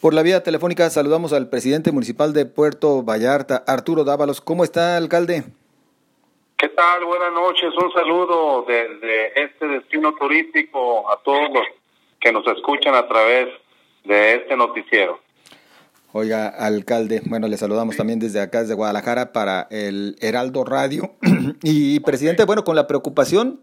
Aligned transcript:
Por 0.00 0.14
la 0.14 0.22
vía 0.22 0.44
telefónica 0.44 0.88
saludamos 0.90 1.32
al 1.32 1.48
presidente 1.48 1.90
municipal 1.90 2.32
de 2.32 2.46
Puerto 2.46 3.02
Vallarta, 3.02 3.64
Arturo 3.66 4.04
Dávalos. 4.04 4.40
¿Cómo 4.40 4.62
está, 4.62 4.96
alcalde? 4.96 5.42
¿Qué 6.56 6.68
tal? 6.68 7.04
Buenas 7.04 7.32
noches. 7.32 7.70
Un 7.82 7.92
saludo 7.92 8.64
desde 8.68 9.42
este 9.42 9.66
destino 9.66 10.14
turístico 10.14 11.10
a 11.10 11.20
todos 11.24 11.48
los 11.52 11.64
que 12.20 12.30
nos 12.30 12.46
escuchan 12.46 12.94
a 12.94 13.08
través 13.08 13.48
de 14.04 14.36
este 14.36 14.56
noticiero. 14.56 15.18
Oiga, 16.12 16.46
alcalde, 16.46 17.20
bueno, 17.26 17.48
le 17.48 17.56
saludamos 17.56 17.96
también 17.96 18.20
desde 18.20 18.40
acá, 18.40 18.60
desde 18.60 18.74
Guadalajara, 18.74 19.32
para 19.32 19.66
el 19.72 20.14
Heraldo 20.20 20.62
Radio. 20.62 21.10
y, 21.64 21.98
presidente, 22.00 22.44
bueno, 22.44 22.62
con 22.62 22.76
la 22.76 22.86
preocupación 22.86 23.60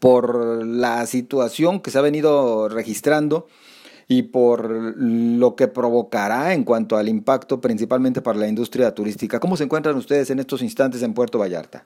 por 0.00 0.66
la 0.66 1.06
situación 1.06 1.78
que 1.78 1.92
se 1.92 1.98
ha 1.98 2.02
venido 2.02 2.68
registrando 2.68 3.46
y 4.08 4.22
por 4.22 4.70
lo 4.70 5.56
que 5.56 5.68
provocará 5.68 6.54
en 6.54 6.64
cuanto 6.64 6.96
al 6.96 7.08
impacto 7.08 7.60
principalmente 7.60 8.22
para 8.22 8.38
la 8.38 8.48
industria 8.48 8.94
turística. 8.94 9.40
¿Cómo 9.40 9.56
se 9.56 9.64
encuentran 9.64 9.96
ustedes 9.96 10.30
en 10.30 10.38
estos 10.38 10.62
instantes 10.62 11.02
en 11.02 11.14
Puerto 11.14 11.38
Vallarta? 11.38 11.84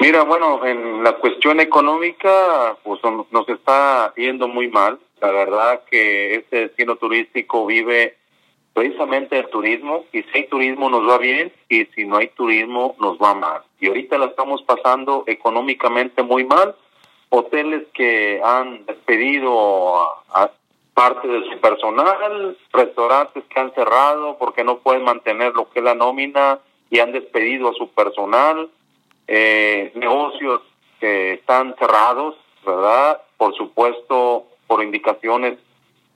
Mira, 0.00 0.22
bueno, 0.22 0.64
en 0.64 1.02
la 1.02 1.16
cuestión 1.18 1.60
económica, 1.60 2.76
pues 2.84 3.00
nos 3.32 3.48
está 3.48 4.14
yendo 4.16 4.46
muy 4.46 4.68
mal. 4.68 4.98
La 5.20 5.32
verdad 5.32 5.82
que 5.90 6.36
este 6.36 6.68
destino 6.68 6.96
turístico 6.96 7.66
vive 7.66 8.16
precisamente 8.72 9.36
el 9.36 9.50
turismo 9.50 10.04
y 10.12 10.22
si 10.22 10.28
hay 10.34 10.46
turismo 10.46 10.88
nos 10.88 11.08
va 11.08 11.18
bien 11.18 11.52
y 11.68 11.86
si 11.86 12.04
no 12.04 12.16
hay 12.16 12.28
turismo 12.28 12.94
nos 13.00 13.18
va 13.18 13.34
mal. 13.34 13.62
Y 13.80 13.88
ahorita 13.88 14.18
la 14.18 14.26
estamos 14.26 14.62
pasando 14.62 15.24
económicamente 15.26 16.22
muy 16.22 16.44
mal. 16.44 16.76
Hoteles 17.30 17.88
que 17.92 18.40
han 18.42 18.86
despedido 18.86 20.00
a, 20.32 20.52
parte 20.98 21.28
de 21.28 21.48
su 21.48 21.60
personal, 21.60 22.58
restaurantes 22.72 23.44
que 23.44 23.60
han 23.60 23.72
cerrado 23.72 24.36
porque 24.36 24.64
no 24.64 24.78
pueden 24.78 25.04
mantener 25.04 25.54
lo 25.54 25.70
que 25.70 25.78
es 25.78 25.84
la 25.84 25.94
nómina 25.94 26.58
y 26.90 26.98
han 26.98 27.12
despedido 27.12 27.68
a 27.68 27.74
su 27.74 27.88
personal, 27.90 28.68
eh, 29.28 29.92
negocios 29.94 30.60
que 30.98 31.34
están 31.34 31.76
cerrados, 31.78 32.34
¿verdad? 32.66 33.22
Por 33.36 33.54
supuesto, 33.54 34.46
por 34.66 34.82
indicaciones 34.82 35.56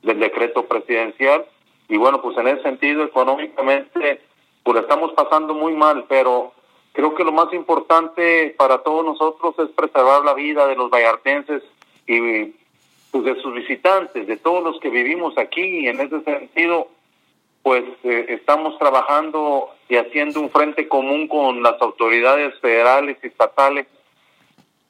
del 0.03 0.19
decreto 0.19 0.65
presidencial. 0.67 1.47
Y 1.89 1.97
bueno, 1.97 2.21
pues 2.21 2.37
en 2.39 2.49
ese 2.49 2.65
sentido, 2.65 3.05
económicamente, 3.05 4.21
pues 4.65 4.81
estamos 4.81 5.12
pasando 5.12 5.55
muy 5.55 5.75
mal, 5.75 6.06
pero 6.09 6.55
creo 6.93 7.15
que 7.15 7.23
lo 7.23 7.31
más 7.31 7.53
importante 7.53 8.53
para 8.59 8.78
todos 8.78 9.05
nosotros 9.05 9.55
es 9.61 9.69
preservar 9.77 10.25
la 10.25 10.34
vida 10.34 10.67
de 10.67 10.75
los 10.75 10.91
vallartenses 10.91 11.62
y 12.09 12.53
pues 13.13 13.25
de 13.25 13.41
sus 13.41 13.55
visitantes, 13.55 14.27
de 14.27 14.37
todos 14.39 14.65
los 14.65 14.81
que 14.81 14.91
vivimos 14.91 15.39
aquí, 15.39 15.63
y 15.63 15.87
en 15.87 16.01
ese 16.01 16.23
sentido, 16.23 16.89
pues 17.63 17.85
eh, 18.03 18.27
estamos 18.31 18.77
trabajando 18.79 19.69
y 19.89 19.97
haciendo 19.97 20.41
un 20.41 20.51
frente 20.51 20.89
común 20.89 21.29
con 21.29 21.63
las 21.63 21.81
autoridades 21.81 22.59
federales 22.61 23.19
y 23.23 23.29
estatales, 23.29 23.87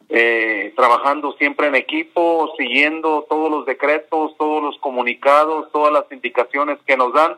eh, 0.09 0.73
trabajando 0.77 1.33
siempre 1.33 1.67
en 1.67 1.75
equipo, 1.75 2.55
siguiendo 2.57 3.27
todos 3.29 3.51
los 3.51 3.67
decretos, 3.67 4.37
todos 4.39 4.63
los 4.63 4.79
comunicados, 4.79 5.71
todas 5.73 5.93
las 5.93 6.05
indicaciones 6.13 6.79
que 6.87 6.97
nos 6.97 7.13
dan, 7.13 7.37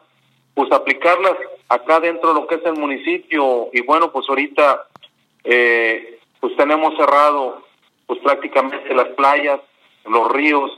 pues 0.54 0.70
aplicarlas 0.70 1.34
acá 1.68 1.98
dentro 2.00 2.34
de 2.34 2.40
lo 2.40 2.46
que 2.46 2.56
es 2.56 2.66
el 2.66 2.74
municipio. 2.74 3.70
Y 3.72 3.80
bueno, 3.80 4.12
pues 4.12 4.28
ahorita 4.28 4.86
eh, 5.44 6.18
pues 6.40 6.54
tenemos 6.56 6.94
cerrado 6.96 7.64
pues 8.06 8.20
prácticamente 8.20 8.94
las 8.94 9.08
playas, 9.10 9.60
los 10.06 10.30
ríos, 10.32 10.70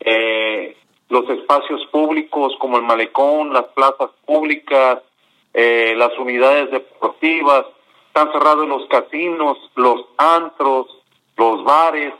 eh, 0.00 0.76
los 1.08 1.28
espacios 1.30 1.86
públicos 1.86 2.54
como 2.58 2.76
el 2.76 2.82
malecón, 2.82 3.52
las 3.52 3.66
plazas 3.66 4.10
públicas, 4.24 5.00
eh, 5.54 5.94
las 5.96 6.16
unidades 6.18 6.70
deportivas, 6.70 7.64
están 8.08 8.32
cerrados 8.32 8.66
los 8.66 8.86
casinos, 8.88 9.58
los 9.74 10.06
antros, 10.16 10.86
los 11.36 11.64
bares, 11.64 12.14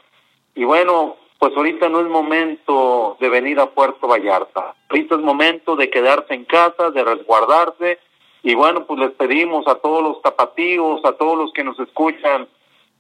y 0.54 0.64
bueno, 0.64 1.16
pues 1.38 1.54
ahorita 1.56 1.88
no 1.88 2.00
es 2.00 2.06
momento 2.06 3.16
de 3.20 3.28
venir 3.28 3.60
a 3.60 3.70
Puerto 3.70 4.06
Vallarta, 4.06 4.74
ahorita 4.88 5.16
es 5.16 5.20
momento 5.20 5.76
de 5.76 5.90
quedarse 5.90 6.34
en 6.34 6.44
casa, 6.44 6.90
de 6.90 7.04
resguardarse, 7.04 7.98
y 8.42 8.54
bueno, 8.54 8.86
pues 8.86 9.00
les 9.00 9.10
pedimos 9.12 9.66
a 9.66 9.76
todos 9.76 10.02
los 10.02 10.22
tapatíos, 10.22 11.04
a 11.04 11.12
todos 11.12 11.36
los 11.36 11.52
que 11.52 11.64
nos 11.64 11.78
escuchan, 11.80 12.46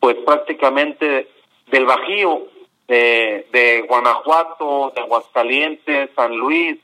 pues 0.00 0.16
prácticamente 0.26 1.28
del 1.68 1.86
Bajío, 1.86 2.46
de, 2.88 3.84
Guanajuato, 3.88 4.92
de 4.94 5.00
Aguascalientes, 5.00 6.10
San 6.14 6.36
Luis, 6.36 6.78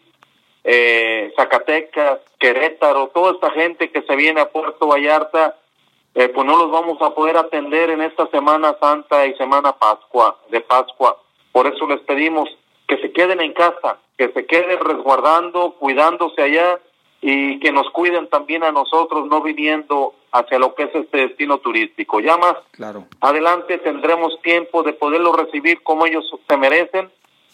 eh, 0.65 1.33
Zacatecas, 1.37 2.21
Querétaro, 2.39 3.09
toda 3.09 3.33
esta 3.33 3.51
gente 3.51 3.91
que 3.91 4.03
se 4.03 4.17
viene 4.17 4.41
a 4.41 4.51
Puerto 4.51 4.89
Vallarta, 4.89 5.57
eh, 6.15 6.29
pues 6.29 6.47
no 6.47 6.57
los 6.57 6.71
vamos 6.71 7.01
a 7.01 7.15
poder 7.15 7.37
atender 7.37 7.91
en 7.91 8.03
esta 8.03 8.27
Semana 8.29 8.77
Santa 8.81 9.27
y 9.27 9.35
Semana 9.35 9.73
Pascua, 9.73 10.39
de 10.51 10.61
Pascua. 10.61 11.19
Por 11.53 11.67
eso 11.67 11.87
les 11.87 12.01
pedimos 12.01 12.49
que 12.87 12.99
se 12.99 13.13
queden 13.13 13.41
en 13.41 13.53
casa, 13.53 13.99
que 14.19 14.29
se 14.33 14.47
queden 14.47 14.79
resguardando, 14.81 15.75
cuidándose 15.79 16.43
allá 16.43 16.79
y 17.23 17.61
que 17.61 17.71
nos 17.71 17.89
cuiden 17.91 18.29
también 18.29 18.65
a 18.65 18.73
nosotros, 18.73 19.29
no 19.29 19.41
viniendo 19.43 20.15
hacia 20.33 20.59
lo 20.59 20.75
que 20.75 20.83
es 20.85 20.95
este 20.95 21.19
destino 21.29 21.59
turístico. 21.59 22.19
Ya 22.21 22.37
más 22.37 22.57
claro. 22.73 23.07
adelante 23.21 23.79
tendremos 23.79 24.43
tiempo 24.43 24.83
de 24.83 24.93
poderlos 24.93 25.37
recibir 25.37 25.83
como 25.85 26.05
ellos 26.05 26.25
se 26.49 26.57
merecen, 26.57 27.11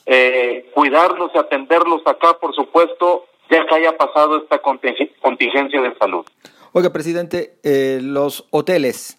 eh, 0.07 0.71
cuidarlos 0.75 1.31
y 1.35 1.39
atenderlos 1.39 2.01
acá, 2.07 2.39
por 2.41 2.55
supuesto, 2.55 3.27
ya 3.51 3.67
que 3.67 3.75
haya 3.75 3.97
pasado 3.97 4.39
esta 4.39 4.59
contingencia 4.59 5.83
de 5.83 5.95
salud. 5.99 6.25
Oiga, 6.73 6.91
presidente, 6.91 7.59
eh, 7.63 8.01
los 8.03 8.47
hoteles 8.51 9.19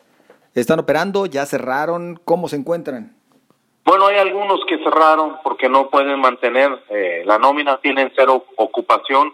están 0.56 0.80
operando, 0.80 1.28
ya 1.28 1.46
cerraron, 1.46 2.20
¿cómo 2.26 2.48
se 2.48 2.56
encuentran? 2.56 3.16
Bueno, 3.86 4.08
hay 4.08 4.18
algunos 4.18 4.62
que 4.68 4.78
cerraron 4.80 5.38
porque 5.44 5.70
no 5.70 5.90
pueden 5.90 6.20
mantener 6.20 6.72
eh, 6.90 7.24
la 7.26 7.38
nómina, 7.38 7.80
tienen 7.82 8.12
cero 8.16 8.46
ocupación 8.56 9.34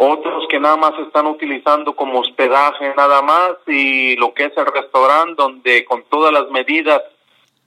otros 0.00 0.46
que 0.48 0.60
nada 0.60 0.76
más 0.76 0.92
están 1.00 1.26
utilizando 1.26 1.94
como 1.94 2.20
hospedaje 2.20 2.94
nada 2.96 3.20
más 3.20 3.56
y 3.66 4.14
lo 4.16 4.32
que 4.32 4.44
es 4.44 4.52
el 4.56 4.66
restaurante 4.66 5.34
donde 5.36 5.84
con 5.84 6.04
todas 6.04 6.32
las 6.32 6.48
medidas 6.50 7.02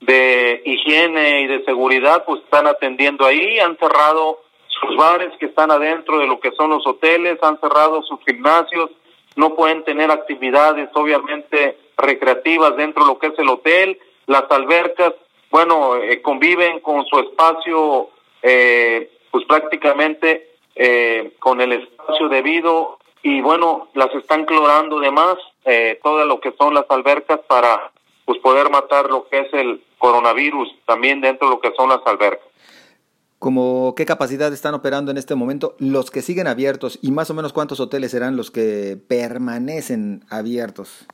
de 0.00 0.62
higiene 0.64 1.42
y 1.42 1.46
de 1.46 1.62
seguridad 1.64 2.24
pues 2.24 2.42
están 2.42 2.66
atendiendo 2.66 3.26
ahí, 3.26 3.58
han 3.60 3.76
cerrado 3.76 4.40
sus 4.66 4.96
bares 4.96 5.30
que 5.38 5.46
están 5.46 5.70
adentro 5.70 6.18
de 6.18 6.26
lo 6.26 6.40
que 6.40 6.52
son 6.52 6.70
los 6.70 6.86
hoteles, 6.86 7.38
han 7.42 7.60
cerrado 7.60 8.02
sus 8.02 8.18
gimnasios, 8.24 8.90
no 9.36 9.54
pueden 9.54 9.84
tener 9.84 10.10
actividades 10.10 10.88
obviamente 10.94 11.76
recreativas 11.98 12.76
dentro 12.76 13.04
de 13.04 13.12
lo 13.12 13.18
que 13.18 13.26
es 13.26 13.38
el 13.38 13.48
hotel, 13.50 13.98
las 14.26 14.50
albercas, 14.50 15.12
bueno, 15.50 15.96
eh, 15.96 16.22
conviven 16.22 16.80
con 16.80 17.04
su 17.04 17.18
espacio 17.20 18.08
eh, 18.40 19.10
pues 19.30 19.44
prácticamente 19.44 20.51
eh, 20.74 21.34
con 21.38 21.60
el 21.60 21.72
espacio 21.72 22.28
debido 22.28 22.98
y 23.22 23.40
bueno, 23.40 23.88
las 23.94 24.12
están 24.14 24.44
clorando 24.44 24.98
de 24.98 25.10
más, 25.10 25.36
eh, 25.64 26.00
todo 26.02 26.24
lo 26.24 26.40
que 26.40 26.52
son 26.58 26.74
las 26.74 26.86
albercas 26.88 27.40
para 27.46 27.92
pues 28.24 28.38
poder 28.40 28.70
matar 28.70 29.08
lo 29.10 29.28
que 29.28 29.40
es 29.40 29.52
el 29.52 29.82
coronavirus 29.98 30.68
también 30.86 31.20
dentro 31.20 31.48
de 31.48 31.54
lo 31.54 31.60
que 31.60 31.72
son 31.76 31.88
las 31.88 32.00
albercas. 32.06 32.46
¿Cómo 33.38 33.94
qué 33.96 34.06
capacidad 34.06 34.52
están 34.52 34.74
operando 34.74 35.10
en 35.10 35.18
este 35.18 35.34
momento 35.34 35.74
los 35.78 36.10
que 36.10 36.22
siguen 36.22 36.46
abiertos 36.46 36.98
y 37.02 37.10
más 37.10 37.28
o 37.30 37.34
menos 37.34 37.52
cuántos 37.52 37.80
hoteles 37.80 38.12
serán 38.12 38.36
los 38.36 38.50
que 38.50 38.96
permanecen 39.08 40.24
abiertos? 40.30 41.06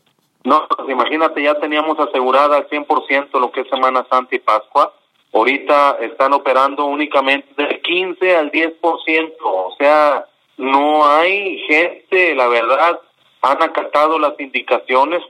No, 0.45 0.67
pues 0.69 0.89
imagínate, 0.89 1.43
ya 1.43 1.59
teníamos 1.59 1.99
asegurada 1.99 2.59
al 2.59 2.69
100% 2.69 3.41
lo 3.41 3.51
que 3.51 3.63
es 3.63 3.69
Semana 3.69 4.07
Santa 4.11 4.37
y 4.37 4.39
Pascua 4.39 4.93
ahorita 5.33 5.99
están 6.01 6.33
operando 6.33 6.87
únicamente 6.87 7.49
del 7.57 7.81
15 7.81 8.37
al 8.37 8.51
10%, 8.51 9.33
o 9.43 9.75
sea, 9.79 10.25
no 10.57 11.07
hay 11.07 11.59
gente, 11.69 12.35
la 12.35 12.49
verdad, 12.49 13.01
han 13.43 13.63
acatado 13.63 14.19
las 14.19 14.39
indicaciones. 14.41 15.23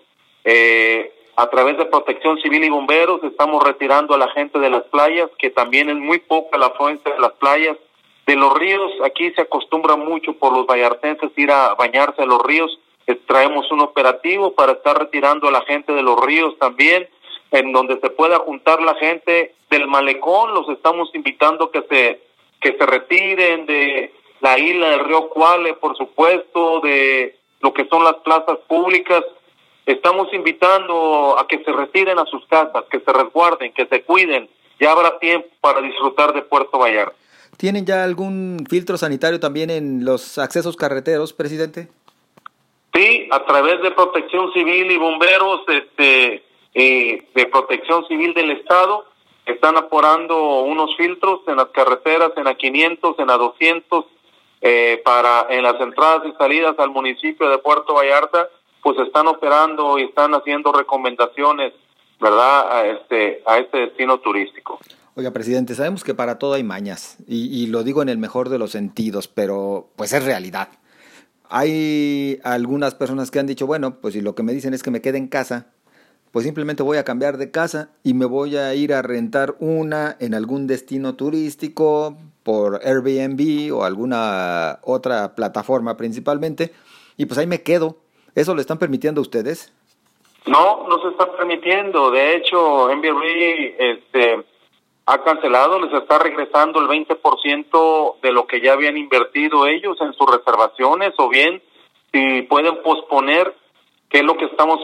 Eh, 0.44 1.12
a 1.36 1.48
través 1.50 1.78
de 1.78 1.84
Protección 1.84 2.40
Civil 2.40 2.64
y 2.64 2.68
Bomberos 2.68 3.22
estamos 3.22 3.62
retirando 3.62 4.14
a 4.14 4.18
la 4.18 4.28
gente 4.30 4.58
de 4.58 4.70
las 4.70 4.82
playas, 4.84 5.30
que 5.38 5.50
también 5.50 5.88
es 5.88 5.96
muy 5.96 6.18
poca 6.18 6.58
la 6.58 6.70
fuente 6.70 7.12
de 7.12 7.20
las 7.20 7.32
playas. 7.32 7.76
De 8.26 8.34
los 8.34 8.52
ríos, 8.58 8.90
aquí 9.04 9.30
se 9.30 9.42
acostumbra 9.42 9.96
mucho 9.96 10.32
por 10.34 10.52
los 10.52 10.66
vallartenses 10.66 11.30
ir 11.36 11.50
a 11.50 11.74
bañarse 11.74 12.22
a 12.22 12.26
los 12.26 12.42
ríos. 12.42 12.78
Traemos 13.26 13.70
un 13.70 13.80
operativo 13.80 14.52
para 14.52 14.72
estar 14.72 14.98
retirando 14.98 15.48
a 15.48 15.52
la 15.52 15.62
gente 15.62 15.92
de 15.92 16.02
los 16.02 16.20
ríos 16.20 16.58
también 16.58 17.08
en 17.52 17.72
donde 17.72 17.98
se 18.00 18.10
pueda 18.10 18.38
juntar 18.40 18.82
la 18.82 18.94
gente 18.96 19.54
del 19.70 19.86
malecón, 19.86 20.54
los 20.54 20.68
estamos 20.68 21.10
invitando 21.14 21.70
que 21.70 21.82
se 21.88 22.28
que 22.60 22.76
se 22.76 22.86
retiren 22.86 23.66
de 23.66 24.12
la 24.40 24.58
isla 24.58 24.90
del 24.90 25.04
río 25.04 25.28
Cuale, 25.28 25.74
por 25.74 25.96
supuesto, 25.96 26.80
de 26.80 27.36
lo 27.60 27.72
que 27.72 27.86
son 27.86 28.04
las 28.04 28.16
plazas 28.16 28.58
públicas. 28.66 29.22
Estamos 29.86 30.28
invitando 30.32 31.38
a 31.38 31.46
que 31.46 31.62
se 31.64 31.72
retiren 31.72 32.18
a 32.18 32.26
sus 32.26 32.44
casas, 32.46 32.84
que 32.90 33.00
se 33.00 33.12
resguarden, 33.12 33.72
que 33.72 33.86
se 33.86 34.02
cuiden. 34.02 34.48
Ya 34.80 34.92
habrá 34.92 35.18
tiempo 35.18 35.48
para 35.60 35.80
disfrutar 35.80 36.32
de 36.34 36.42
Puerto 36.42 36.78
Vallarta. 36.78 37.14
¿Tienen 37.56 37.86
ya 37.86 38.04
algún 38.04 38.64
filtro 38.68 38.96
sanitario 38.96 39.40
también 39.40 39.70
en 39.70 40.04
los 40.04 40.38
accesos 40.38 40.76
carreteros, 40.76 41.32
presidente? 41.32 41.88
Sí, 42.94 43.28
a 43.30 43.44
través 43.44 43.82
de 43.82 43.90
Protección 43.90 44.52
Civil 44.52 44.90
y 44.90 44.96
bomberos 44.96 45.62
este, 45.68 46.44
eh, 46.74 47.26
de 47.34 47.46
Protección 47.46 48.06
Civil 48.06 48.34
del 48.34 48.52
Estado 48.52 49.06
están 49.48 49.76
aporando 49.76 50.62
unos 50.62 50.96
filtros 50.96 51.40
en 51.46 51.56
las 51.56 51.68
carreteras, 51.68 52.32
en 52.36 52.44
la 52.44 52.54
500, 52.54 53.18
en 53.18 53.26
la 53.26 53.36
200, 53.36 54.04
eh, 54.60 55.00
para 55.04 55.46
en 55.50 55.62
las 55.62 55.80
entradas 55.80 56.22
y 56.26 56.32
salidas 56.36 56.74
al 56.78 56.90
municipio 56.90 57.48
de 57.48 57.58
Puerto 57.58 57.94
Vallarta, 57.94 58.48
pues 58.82 58.98
están 58.98 59.26
operando 59.26 59.98
y 59.98 60.04
están 60.04 60.34
haciendo 60.34 60.72
recomendaciones, 60.72 61.72
¿verdad?, 62.20 62.72
a 62.72 62.86
este, 62.86 63.42
a 63.46 63.58
este 63.58 63.78
destino 63.78 64.18
turístico. 64.18 64.78
Oiga, 65.14 65.32
presidente, 65.32 65.74
sabemos 65.74 66.04
que 66.04 66.14
para 66.14 66.38
todo 66.38 66.54
hay 66.54 66.62
mañas, 66.62 67.18
y, 67.26 67.62
y 67.62 67.66
lo 67.66 67.82
digo 67.82 68.02
en 68.02 68.08
el 68.08 68.18
mejor 68.18 68.50
de 68.50 68.58
los 68.58 68.70
sentidos, 68.70 69.28
pero 69.28 69.88
pues 69.96 70.12
es 70.12 70.24
realidad. 70.24 70.68
Hay 71.50 72.38
algunas 72.44 72.94
personas 72.94 73.30
que 73.30 73.38
han 73.38 73.46
dicho, 73.46 73.66
bueno, 73.66 74.00
pues 74.00 74.14
si 74.14 74.20
lo 74.20 74.34
que 74.34 74.42
me 74.42 74.52
dicen 74.52 74.74
es 74.74 74.82
que 74.82 74.90
me 74.90 75.00
quede 75.00 75.18
en 75.18 75.28
casa, 75.28 75.68
pues 76.32 76.44
simplemente 76.44 76.82
voy 76.82 76.98
a 76.98 77.04
cambiar 77.04 77.36
de 77.36 77.50
casa 77.50 77.90
y 78.02 78.14
me 78.14 78.26
voy 78.26 78.56
a 78.56 78.74
ir 78.74 78.92
a 78.92 79.02
rentar 79.02 79.56
una 79.60 80.16
en 80.20 80.34
algún 80.34 80.66
destino 80.66 81.14
turístico 81.14 82.16
por 82.42 82.80
Airbnb 82.84 83.74
o 83.74 83.84
alguna 83.84 84.78
otra 84.82 85.34
plataforma 85.34 85.96
principalmente 85.96 86.72
y 87.16 87.26
pues 87.26 87.38
ahí 87.38 87.46
me 87.46 87.62
quedo. 87.62 87.96
¿Eso 88.34 88.54
le 88.54 88.60
están 88.60 88.78
permitiendo 88.78 89.20
ustedes? 89.20 89.72
No, 90.46 90.86
no 90.88 91.02
se 91.02 91.08
está 91.08 91.30
permitiendo. 91.36 92.10
De 92.10 92.36
hecho, 92.36 92.88
Airbnb 92.88 93.74
este, 93.78 94.44
ha 95.06 95.24
cancelado, 95.24 95.80
les 95.80 95.92
está 95.92 96.18
regresando 96.18 96.80
el 96.80 96.86
20% 96.86 98.20
de 98.20 98.32
lo 98.32 98.46
que 98.46 98.60
ya 98.60 98.74
habían 98.74 98.96
invertido 98.96 99.66
ellos 99.66 99.96
en 100.00 100.12
sus 100.12 100.30
reservaciones 100.30 101.14
o 101.18 101.28
bien 101.28 101.62
si 102.12 102.42
pueden 102.42 102.82
posponer 102.82 103.54
que 104.08 104.18
es 104.18 104.24
lo 104.24 104.36
que 104.36 104.46
estamos 104.46 104.80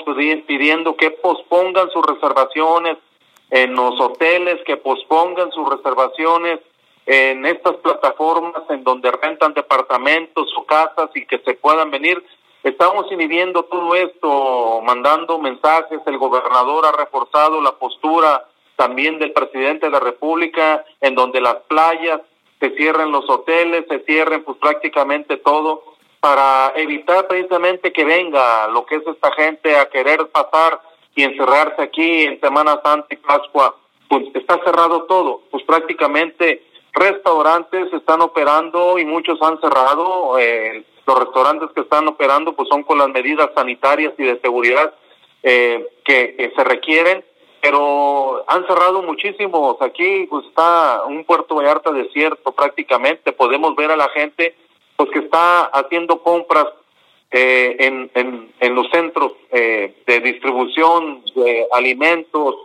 pidiendo, 0.47 0.97
que 0.97 1.11
pospongan 1.11 1.91
sus 1.91 2.05
reservaciones 2.07 2.99
en 3.51 3.75
los 3.75 3.99
hoteles, 4.01 4.61
que 4.67 4.77
pospongan 4.77 5.51
sus 5.53 5.69
reservaciones 5.69 6.61
en 7.07 7.45
estas 7.45 7.77
plataformas 7.77 8.63
en 8.71 8.83
donde 8.83 9.11
rentan 9.11 9.55
departamentos 9.55 10.53
o 10.57 10.65
casas 10.65 11.11
y 11.15 11.27
que 11.27 11.39
se 11.39 11.55
puedan 11.55 11.91
venir. 11.91 12.23
Estamos 12.63 13.11
inhibiendo 13.13 13.65
todo 13.65 13.95
esto, 13.95 14.81
mandando 14.83 15.39
mensajes, 15.39 16.01
el 16.07 16.17
gobernador 16.17 16.87
ha 16.87 16.93
reforzado 16.93 17.61
la 17.61 17.73
postura 17.73 18.47
también 18.77 19.19
del 19.19 19.33
presidente 19.33 19.87
de 19.87 19.93
la 19.93 20.01
República, 20.01 20.85
en 21.01 21.15
donde 21.15 21.41
las 21.41 21.57
playas 21.69 22.21
se 22.61 22.71
cierren 22.71 23.13
los 23.13 23.29
hoteles, 23.29 23.85
se 23.89 24.01
cierren 24.01 24.43
pues 24.43 24.57
prácticamente 24.59 25.37
todo 25.37 25.94
para 26.25 26.73
evitar 26.77 27.29
precisamente 27.29 27.93
que 27.93 28.03
venga 28.03 28.67
lo 28.69 28.87
que 28.87 28.95
es 28.95 29.07
esta 29.07 29.31
gente 29.33 29.77
a 29.77 29.91
querer 29.91 30.27
pasar 30.29 30.81
y 31.15 31.23
encerrarse 31.23 31.83
aquí 31.83 32.23
en 32.23 32.41
Semana 32.41 32.81
Santa 32.83 33.09
y 33.11 33.17
Pascua, 33.17 33.77
pues 34.09 34.29
está 34.33 34.59
cerrado 34.65 35.03
todo, 35.03 35.43
pues 35.51 35.63
prácticamente 35.65 36.63
restaurantes 36.95 37.93
están 37.93 38.23
operando 38.23 38.99
y 38.99 39.05
muchos 39.05 39.39
han 39.43 39.61
cerrado, 39.61 40.39
eh, 40.39 40.83
los 41.07 41.19
restaurantes 41.19 41.69
que 41.75 41.83
están 41.83 42.09
operando 42.09 42.55
pues 42.55 42.71
son 42.71 42.85
con 42.85 42.97
las 42.97 43.09
medidas 43.09 43.51
sanitarias 43.55 44.15
y 44.17 44.23
de 44.23 44.41
seguridad 44.41 44.95
eh, 45.43 45.87
que, 46.07 46.51
se 46.57 46.65
requieren, 46.65 47.23
pero 47.61 48.45
han 48.49 48.67
cerrado 48.67 49.03
muchísimos, 49.03 49.77
aquí 49.83 50.27
pues 50.31 50.47
está 50.47 51.03
un 51.07 51.23
Puerto 51.27 51.57
Vallarta 51.57 51.93
desierto 51.93 52.51
prácticamente, 52.53 53.33
podemos 53.33 53.77
ver 53.77 53.91
a 53.91 53.97
la 53.97 54.09
gente 54.09 54.55
que 55.15 55.21
está 55.21 55.67
haciendo 55.67 56.21
compras 56.23 56.67
eh, 57.31 57.77
en, 57.79 58.11
en, 58.61 58.75
los 58.75 58.91
centros 58.91 59.33
eh, 59.51 59.95
de 60.07 60.21
distribución 60.21 61.23
de 61.35 61.67
alimentos, 61.73 62.57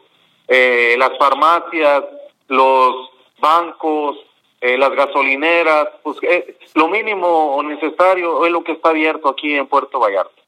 eh, 0.47 0.95
las 0.97 1.15
farmacias, 1.17 2.03
los 2.47 3.09
bancos, 3.39 4.17
eh, 4.61 4.77
las 4.77 4.91
gasolineras, 4.91 5.89
pues 6.03 6.17
eh, 6.23 6.57
lo 6.73 6.87
mínimo 6.87 7.61
necesario 7.63 8.45
es 8.45 8.51
lo 8.51 8.63
que 8.63 8.73
está 8.73 8.89
abierto 8.89 9.29
aquí 9.29 9.53
en 9.53 9.67
Puerto 9.67 9.99
Vallarta. 9.99 10.38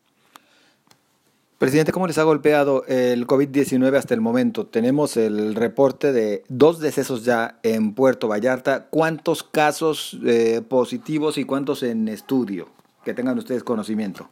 Presidente, 1.61 1.91
¿cómo 1.91 2.07
les 2.07 2.17
ha 2.17 2.23
golpeado 2.23 2.85
el 2.87 3.27
COVID-19 3.27 3.95
hasta 3.95 4.15
el 4.15 4.19
momento? 4.19 4.65
Tenemos 4.65 5.15
el 5.15 5.53
reporte 5.53 6.11
de 6.11 6.41
dos 6.49 6.79
decesos 6.79 7.23
ya 7.23 7.59
en 7.61 7.93
Puerto 7.93 8.27
Vallarta. 8.27 8.87
¿Cuántos 8.89 9.43
casos 9.43 10.17
eh, 10.25 10.63
positivos 10.67 11.37
y 11.37 11.45
cuántos 11.45 11.83
en 11.83 12.07
estudio? 12.07 12.69
Que 13.05 13.13
tengan 13.13 13.37
ustedes 13.37 13.63
conocimiento. 13.63 14.27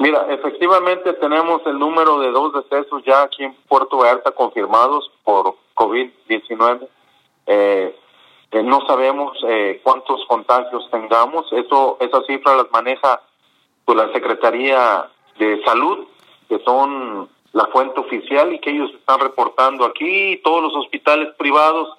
Mira, 0.00 0.26
efectivamente 0.30 1.12
tenemos 1.12 1.62
el 1.64 1.78
número 1.78 2.18
de 2.18 2.32
dos 2.32 2.52
decesos 2.52 3.04
ya 3.06 3.22
aquí 3.22 3.44
en 3.44 3.54
Puerto 3.68 3.96
Vallarta 3.96 4.32
confirmados 4.32 5.12
por 5.22 5.54
COVID-19. 5.76 6.88
Eh, 7.46 7.96
eh, 8.50 8.62
no 8.64 8.84
sabemos 8.84 9.38
eh, 9.46 9.80
cuántos 9.84 10.26
contagios 10.26 10.90
tengamos. 10.90 11.46
Eso, 11.52 11.98
esa 12.00 12.20
cifra 12.26 12.56
las 12.56 12.68
maneja 12.72 13.22
la 13.86 14.12
Secretaría 14.12 15.08
de 15.38 15.62
Salud 15.64 16.08
que 16.48 16.58
son 16.60 17.28
la 17.52 17.66
fuente 17.66 18.00
oficial 18.00 18.52
y 18.52 18.58
que 18.58 18.70
ellos 18.70 18.90
están 18.94 19.20
reportando 19.20 19.84
aquí. 19.84 20.40
Todos 20.44 20.62
los 20.62 20.74
hospitales 20.76 21.28
privados 21.36 21.96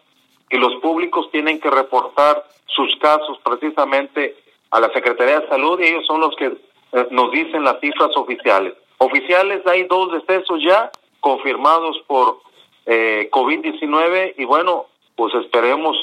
y 0.49 0.57
los 0.57 0.75
públicos 0.81 1.29
tienen 1.31 1.59
que 1.59 1.69
reportar 1.69 2.45
sus 2.67 2.95
casos 2.97 3.37
precisamente 3.43 4.35
a 4.71 4.79
la 4.79 4.91
Secretaría 4.93 5.39
de 5.41 5.47
Salud 5.47 5.79
y 5.79 5.85
ellos 5.85 6.05
son 6.05 6.21
los 6.21 6.35
que 6.35 6.45
eh, 6.45 7.07
nos 7.11 7.31
dicen 7.31 7.63
las 7.63 7.79
cifras 7.79 8.15
oficiales. 8.15 8.73
Oficiales 8.97 9.65
hay 9.65 9.83
dos 9.83 10.11
decesos 10.11 10.61
ya 10.63 10.91
confirmados 11.19 11.97
por 12.07 12.41
eh, 12.85 13.29
COVID-19 13.31 14.35
y 14.37 14.45
bueno, 14.45 14.85
pues 15.15 15.33
esperemos 15.35 15.97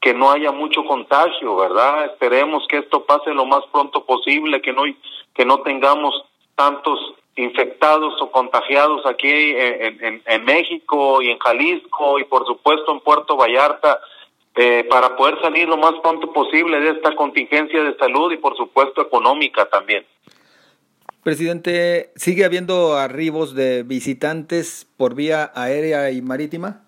que 0.00 0.14
no 0.14 0.30
haya 0.30 0.52
mucho 0.52 0.84
contagio, 0.84 1.56
¿verdad? 1.56 2.06
Esperemos 2.06 2.66
que 2.68 2.78
esto 2.78 3.04
pase 3.04 3.32
lo 3.32 3.44
más 3.44 3.64
pronto 3.72 4.04
posible, 4.04 4.60
que 4.60 4.72
no 4.72 4.82
que 5.34 5.44
no 5.44 5.60
tengamos 5.60 6.14
tantos 6.54 6.98
infectados 7.36 8.20
o 8.20 8.30
contagiados 8.30 9.04
aquí 9.04 9.30
en, 9.30 10.22
en, 10.24 10.44
México 10.44 11.20
y 11.20 11.30
en 11.30 11.38
Jalisco 11.38 12.18
y 12.18 12.24
por 12.24 12.46
supuesto 12.46 12.92
en 12.92 13.00
Puerto 13.00 13.36
Vallarta 13.36 14.00
eh, 14.54 14.86
para 14.88 15.14
poder 15.16 15.38
salir 15.42 15.68
lo 15.68 15.76
más 15.76 15.92
pronto 16.02 16.32
posible 16.32 16.80
de 16.80 16.90
esta 16.90 17.14
contingencia 17.14 17.82
de 17.82 17.94
salud 17.98 18.32
y 18.32 18.38
por 18.38 18.56
supuesto 18.56 19.02
económica 19.02 19.66
también. 19.66 20.06
Presidente, 21.22 22.10
¿sigue 22.16 22.44
habiendo 22.44 22.94
arribos 22.96 23.54
de 23.54 23.82
visitantes 23.82 24.88
por 24.96 25.14
vía 25.14 25.52
aérea 25.54 26.10
y 26.10 26.22
marítima? 26.22 26.84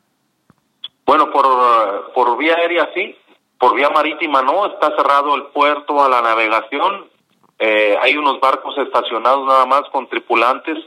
Bueno, 1.04 1.30
por, 1.30 2.12
por 2.14 2.38
vía 2.38 2.54
aérea 2.54 2.88
sí, 2.94 3.16
por 3.58 3.74
vía 3.74 3.90
marítima 3.90 4.40
no, 4.40 4.64
está 4.66 4.94
cerrado 4.96 5.34
el 5.34 5.46
puerto 5.46 6.02
a 6.02 6.08
la 6.08 6.22
navegación, 6.22 7.10
eh, 7.58 7.96
hay 8.00 8.16
unos 8.16 8.40
barcos 8.40 8.76
estacionados 8.78 9.46
nada 9.46 9.66
más 9.66 9.82
con 9.90 10.08
tripulantes, 10.08 10.78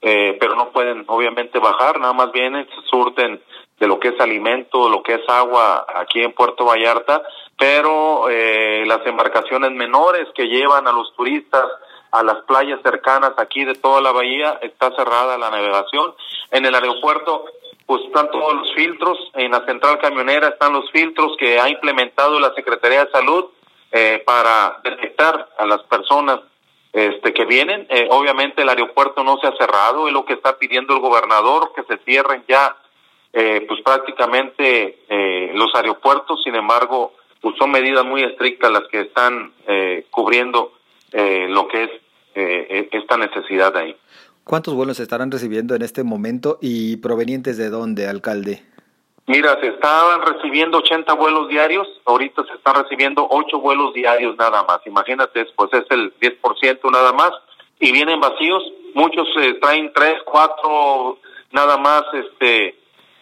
eh, 0.00 0.36
pero 0.40 0.54
no 0.54 0.70
pueden 0.70 1.04
obviamente 1.06 1.58
bajar, 1.58 2.00
nada 2.00 2.12
más 2.12 2.32
vienen, 2.32 2.66
se 2.68 2.88
surten 2.88 3.42
de 3.78 3.86
lo 3.86 4.00
que 4.00 4.08
es 4.08 4.20
alimento, 4.20 4.88
lo 4.88 5.02
que 5.02 5.14
es 5.14 5.28
agua 5.28 5.84
aquí 5.94 6.22
en 6.22 6.32
Puerto 6.32 6.64
Vallarta, 6.64 7.22
pero 7.58 8.30
eh, 8.30 8.84
las 8.86 9.04
embarcaciones 9.06 9.72
menores 9.72 10.28
que 10.34 10.46
llevan 10.46 10.86
a 10.86 10.92
los 10.92 11.14
turistas 11.14 11.64
a 12.12 12.22
las 12.22 12.44
playas 12.44 12.80
cercanas 12.82 13.32
aquí 13.36 13.64
de 13.64 13.74
toda 13.74 14.00
la 14.00 14.12
bahía 14.12 14.58
está 14.62 14.90
cerrada 14.96 15.36
la 15.36 15.50
navegación. 15.50 16.14
En 16.50 16.64
el 16.64 16.74
aeropuerto 16.74 17.44
pues 17.84 18.02
están 18.04 18.30
todos 18.30 18.54
los 18.54 18.74
filtros, 18.74 19.18
en 19.34 19.52
la 19.52 19.64
central 19.64 19.98
camionera 19.98 20.48
están 20.48 20.72
los 20.72 20.90
filtros 20.90 21.36
que 21.38 21.60
ha 21.60 21.68
implementado 21.68 22.40
la 22.40 22.52
Secretaría 22.54 23.04
de 23.04 23.10
Salud 23.12 23.46
eh, 23.92 24.22
para 24.24 24.80
detectar 24.82 25.48
a 25.58 25.66
las 25.66 25.82
personas 25.84 26.40
este, 26.92 27.32
que 27.32 27.44
vienen. 27.44 27.86
Eh, 27.90 28.08
obviamente 28.10 28.62
el 28.62 28.68
aeropuerto 28.68 29.22
no 29.22 29.38
se 29.38 29.46
ha 29.46 29.56
cerrado, 29.56 30.08
es 30.08 30.12
lo 30.12 30.24
que 30.24 30.34
está 30.34 30.58
pidiendo 30.58 30.94
el 30.94 31.00
gobernador, 31.00 31.72
que 31.74 31.82
se 31.84 32.02
cierren 32.04 32.44
ya 32.48 32.76
eh, 33.32 33.66
pues 33.68 33.82
prácticamente 33.82 35.00
eh, 35.10 35.50
los 35.54 35.74
aeropuertos, 35.74 36.42
sin 36.42 36.54
embargo, 36.54 37.12
pues 37.42 37.54
son 37.58 37.70
medidas 37.70 38.02
muy 38.02 38.22
estrictas 38.22 38.70
las 38.70 38.84
que 38.90 39.02
están 39.02 39.52
eh, 39.66 40.06
cubriendo 40.10 40.72
lo 41.12 41.66
que 41.68 41.84
es 41.84 41.90
eh, 42.34 42.88
esta 42.92 43.16
necesidad 43.16 43.74
ahí. 43.76 43.96
¿Cuántos 44.44 44.74
vuelos 44.74 45.00
estarán 45.00 45.30
recibiendo 45.30 45.74
en 45.74 45.82
este 45.82 46.02
momento 46.02 46.58
y 46.60 46.96
provenientes 46.98 47.56
de 47.56 47.70
dónde, 47.70 48.06
alcalde? 48.06 48.62
Mira, 49.28 49.58
se 49.60 49.68
estaban 49.68 50.22
recibiendo 50.22 50.78
80 50.78 51.12
vuelos 51.14 51.48
diarios, 51.48 51.88
ahorita 52.04 52.44
se 52.44 52.52
están 52.54 52.76
recibiendo 52.76 53.26
8 53.28 53.58
vuelos 53.58 53.92
diarios 53.92 54.36
nada 54.36 54.62
más. 54.62 54.78
Imagínate, 54.86 55.44
pues 55.56 55.72
es 55.72 55.84
el 55.90 56.14
10% 56.20 56.90
nada 56.92 57.12
más 57.12 57.32
y 57.80 57.90
vienen 57.90 58.20
vacíos. 58.20 58.62
Muchos 58.94 59.26
eh, 59.38 59.54
traen 59.60 59.92
3, 59.92 60.22
4 60.24 61.18
nada 61.50 61.76
más 61.76 62.04
este 62.12 62.78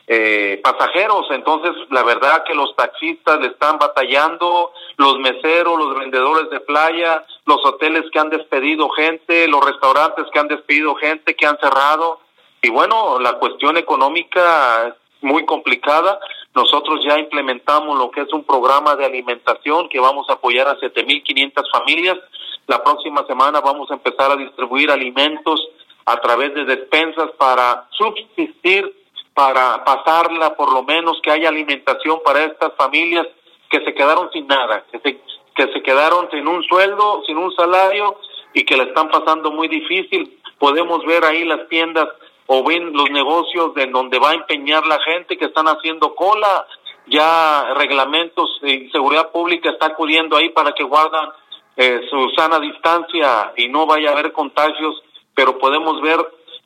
eh, 0.07 0.61
pasajeros. 0.63 1.27
Entonces, 1.31 1.73
la 1.91 2.03
verdad 2.03 2.45
que 2.45 2.55
los 2.55 2.77
taxistas 2.77 3.41
le 3.41 3.49
están 3.49 3.79
batallando, 3.79 4.73
los 4.99 5.19
meseros, 5.19 5.79
los 5.79 5.99
vendedores 5.99 6.51
de 6.51 6.61
playa, 6.61 7.25
los 7.47 7.65
hoteles 7.65 8.03
que 8.13 8.19
han 8.19 8.29
despedido 8.29 8.91
gente, 8.91 9.49
los 9.49 9.65
restaurantes 9.65 10.27
que 10.31 10.39
han 10.39 10.49
despedido 10.49 10.95
gente, 10.97 11.35
que 11.35 11.47
han 11.47 11.59
cerrado. 11.59 12.21
Y 12.61 12.69
bueno, 12.71 13.19
la 13.19 13.35
cuestión 13.39 13.79
económica 13.79 14.95
muy 15.25 15.45
complicada. 15.45 16.21
Nosotros 16.55 17.05
ya 17.05 17.19
implementamos 17.19 17.99
lo 17.99 18.11
que 18.11 18.21
es 18.21 18.33
un 18.33 18.45
programa 18.45 18.95
de 18.95 19.05
alimentación 19.05 19.89
que 19.89 19.99
vamos 19.99 20.29
a 20.31 20.35
apoyar 20.35 20.69
a 20.69 20.79
7.500 20.79 21.71
familias. 21.73 22.19
La 22.67 22.83
próxima 22.83 23.27
semana 23.27 23.61
vamos 23.61 23.91
a 23.91 23.95
empezar 23.95 24.31
a 24.31 24.37
distribuir 24.37 24.91
alimentos 24.91 25.61
a 26.07 26.17
través 26.19 26.55
de 26.55 26.65
despensas 26.65 27.31
para 27.39 27.89
subsistir 27.91 29.05
para 29.35 29.85
pasarla, 29.85 30.55
por 30.55 30.73
lo 30.73 30.85
menos 30.85 31.21
que 31.21 31.31
haya 31.31 31.49
alimentación 31.49 32.21
para 32.25 32.45
estas 32.45 32.73
familias 32.77 33.27
que 33.69 33.85
se 33.85 33.93
quedaron 33.93 34.31
sin 34.33 34.47
nada, 34.47 34.85
que 34.93 35.01
se, 35.01 35.21
que 35.57 35.73
se 35.73 35.83
quedaron 35.83 36.29
sin 36.31 36.47
un 36.47 36.63
sueldo, 36.63 37.23
sin 37.27 37.37
un 37.37 37.53
salario 37.53 38.17
y 38.53 38.65
que 38.65 38.77
la 38.77 38.85
están 38.85 39.09
pasando 39.09 39.51
muy 39.51 39.67
difícil. 39.67 40.39
Podemos 40.59 41.05
ver 41.05 41.25
ahí 41.25 41.45
las 41.45 41.69
tiendas 41.69 42.09
o 42.47 42.65
ven 42.65 42.93
los 42.93 43.11
negocios 43.11 43.75
de 43.75 43.87
donde 43.87 44.19
va 44.19 44.31
a 44.31 44.35
empeñar 44.35 44.87
la 44.87 44.99
gente 45.01 45.37
que 45.37 45.47
están 45.47 45.67
haciendo 45.67 46.15
cola, 46.15 46.67
ya 47.07 47.75
reglamentos 47.75 48.59
de 48.63 48.89
seguridad 48.93 49.31
pública 49.31 49.71
está 49.71 49.87
acudiendo 49.87 50.37
ahí 50.37 50.51
para 50.51 50.73
que 50.73 50.85
guardan 50.85 51.31
eh, 51.77 52.01
su 52.09 52.31
sana 52.37 52.61
distancia 52.61 53.53
y 53.57 53.69
no 53.69 53.87
vaya 53.87 54.11
a 54.11 54.13
haber 54.13 54.33
contagios, 54.33 55.03
pero 55.35 55.59
podemos 55.59 56.01
ver 56.03 56.19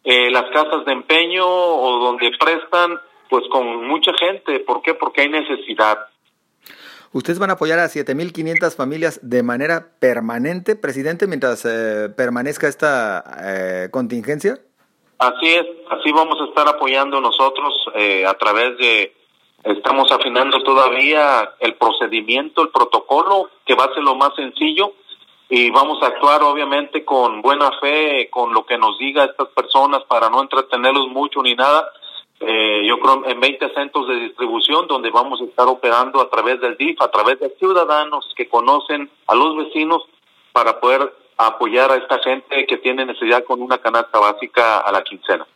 eh, 0.05 0.31
las 0.31 0.45
casas 0.53 0.85
de 0.85 0.93
empeño 0.93 1.47
o 1.47 1.99
donde 2.05 2.31
prestan, 2.39 2.99
pues 3.29 3.45
con 3.51 3.87
mucha 3.87 4.13
gente. 4.19 4.61
¿Por 4.61 4.83
qué? 4.83 4.95
Porque 4.95 5.23
hay 5.23 5.29
necesidad. 5.29 5.99
¿Ustedes 7.13 7.39
van 7.39 7.51
a 7.51 7.55
apoyar 7.55 7.79
a 7.79 7.87
7.500 7.87 8.77
familias 8.77 9.21
de 9.23 9.43
manera 9.43 9.93
permanente, 9.99 10.77
presidente, 10.77 11.27
mientras 11.27 11.65
eh, 11.65 12.11
permanezca 12.15 12.69
esta 12.69 13.25
eh, 13.43 13.89
contingencia? 13.91 14.61
Así 15.19 15.47
es, 15.47 15.67
así 15.91 16.13
vamos 16.13 16.41
a 16.41 16.45
estar 16.45 16.69
apoyando 16.69 17.21
nosotros 17.21 17.75
a 18.27 18.35
través 18.35 18.79
de, 18.79 19.13
estamos 19.65 20.11
afinando 20.13 20.63
todavía 20.63 21.55
el 21.59 21.75
procedimiento, 21.75 22.63
el 22.63 22.69
protocolo, 22.69 23.51
que 23.67 23.75
va 23.75 23.85
a 23.85 23.95
ser 23.95 24.05
lo 24.05 24.15
más 24.15 24.35
sencillo 24.37 24.93
y 25.51 25.71
vamos 25.71 26.03
a 26.03 26.09
actuar 26.09 26.43
obviamente 26.43 27.05
con 27.05 27.41
buena 27.41 27.71
fe, 27.81 28.29
con 28.31 28.53
lo 28.53 28.67
que 28.67 28.77
nos 28.77 28.99
diga 28.99 29.25
estas 29.25 29.49
personas 29.49 30.03
para 30.05 30.29
no 30.29 30.43
entretenerlos 30.43 31.09
mucho 31.09 31.43
ni 31.43 31.55
nada. 31.55 31.91
Eh, 32.41 32.83
yo 32.87 33.01
creo 33.01 33.25
en 33.27 33.41
20 33.41 33.75
centros 33.75 34.07
de 34.09 34.15
distribución 34.17 34.87
donde 34.87 35.11
vamos 35.11 35.41
a 35.41 35.45
estar 35.45 35.67
operando 35.67 36.21
a 36.21 36.29
través 36.29 36.61
del 36.61 36.77
DIF, 36.77 37.01
a 37.01 37.11
través 37.11 37.41
de 37.41 37.51
ciudadanos 37.59 38.33
que 38.37 38.49
conocen 38.49 39.11
a 39.27 39.35
los 39.35 39.57
vecinos 39.57 40.03
para 40.53 40.79
poder 40.81 41.13
apoyar 41.39 41.93
a 41.93 41.97
esta 41.97 42.19
gente 42.19 42.67
que 42.67 42.77
tiene 42.79 43.07
necesidad 43.07 43.45
con 43.45 43.63
una 43.63 43.79
canasta 43.79 44.19
básica 44.19 44.79
a 44.79 44.93
la 44.93 45.03
quincena. 45.03 45.47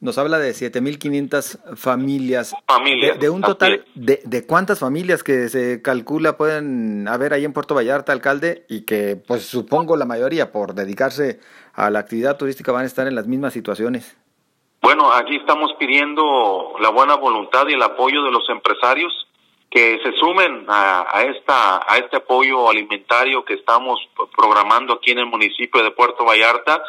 Nos 0.00 0.16
habla 0.16 0.38
de 0.38 0.52
7.500 0.52 1.76
familias. 1.76 2.54
Familias. 2.66 3.18
De, 3.18 3.28
un 3.28 3.42
total 3.42 3.84
de, 3.94 4.20
de, 4.24 4.46
cuántas 4.46 4.78
familias 4.78 5.24
que 5.24 5.48
se 5.48 5.82
calcula 5.82 6.36
pueden 6.36 7.08
haber 7.08 7.32
ahí 7.32 7.44
en 7.44 7.52
Puerto 7.52 7.74
Vallarta, 7.74 8.12
alcalde, 8.12 8.64
y 8.68 8.84
que 8.84 9.16
pues 9.16 9.46
supongo 9.46 9.96
la 9.96 10.04
mayoría 10.04 10.52
por 10.52 10.74
dedicarse 10.74 11.40
a 11.74 11.90
la 11.90 11.98
actividad 11.98 12.36
turística 12.36 12.70
van 12.70 12.84
a 12.84 12.86
estar 12.86 13.08
en 13.08 13.16
las 13.16 13.26
mismas 13.26 13.52
situaciones. 13.52 14.16
Bueno, 14.80 15.12
aquí 15.12 15.36
estamos 15.36 15.72
pidiendo 15.80 16.74
la 16.80 16.90
buena 16.90 17.16
voluntad 17.16 17.66
y 17.66 17.74
el 17.74 17.82
apoyo 17.82 18.22
de 18.22 18.30
los 18.30 18.48
empresarios 18.48 19.27
que 19.70 20.00
se 20.02 20.12
sumen 20.12 20.64
a, 20.68 21.06
a, 21.10 21.22
esta 21.24 21.76
a 21.86 21.98
este 21.98 22.16
apoyo 22.16 22.70
alimentario 22.70 23.44
que 23.44 23.54
estamos 23.54 24.00
programando 24.34 24.94
aquí 24.94 25.10
en 25.10 25.18
el 25.18 25.26
municipio 25.26 25.82
de 25.82 25.90
Puerto 25.90 26.24
Vallarta 26.24 26.82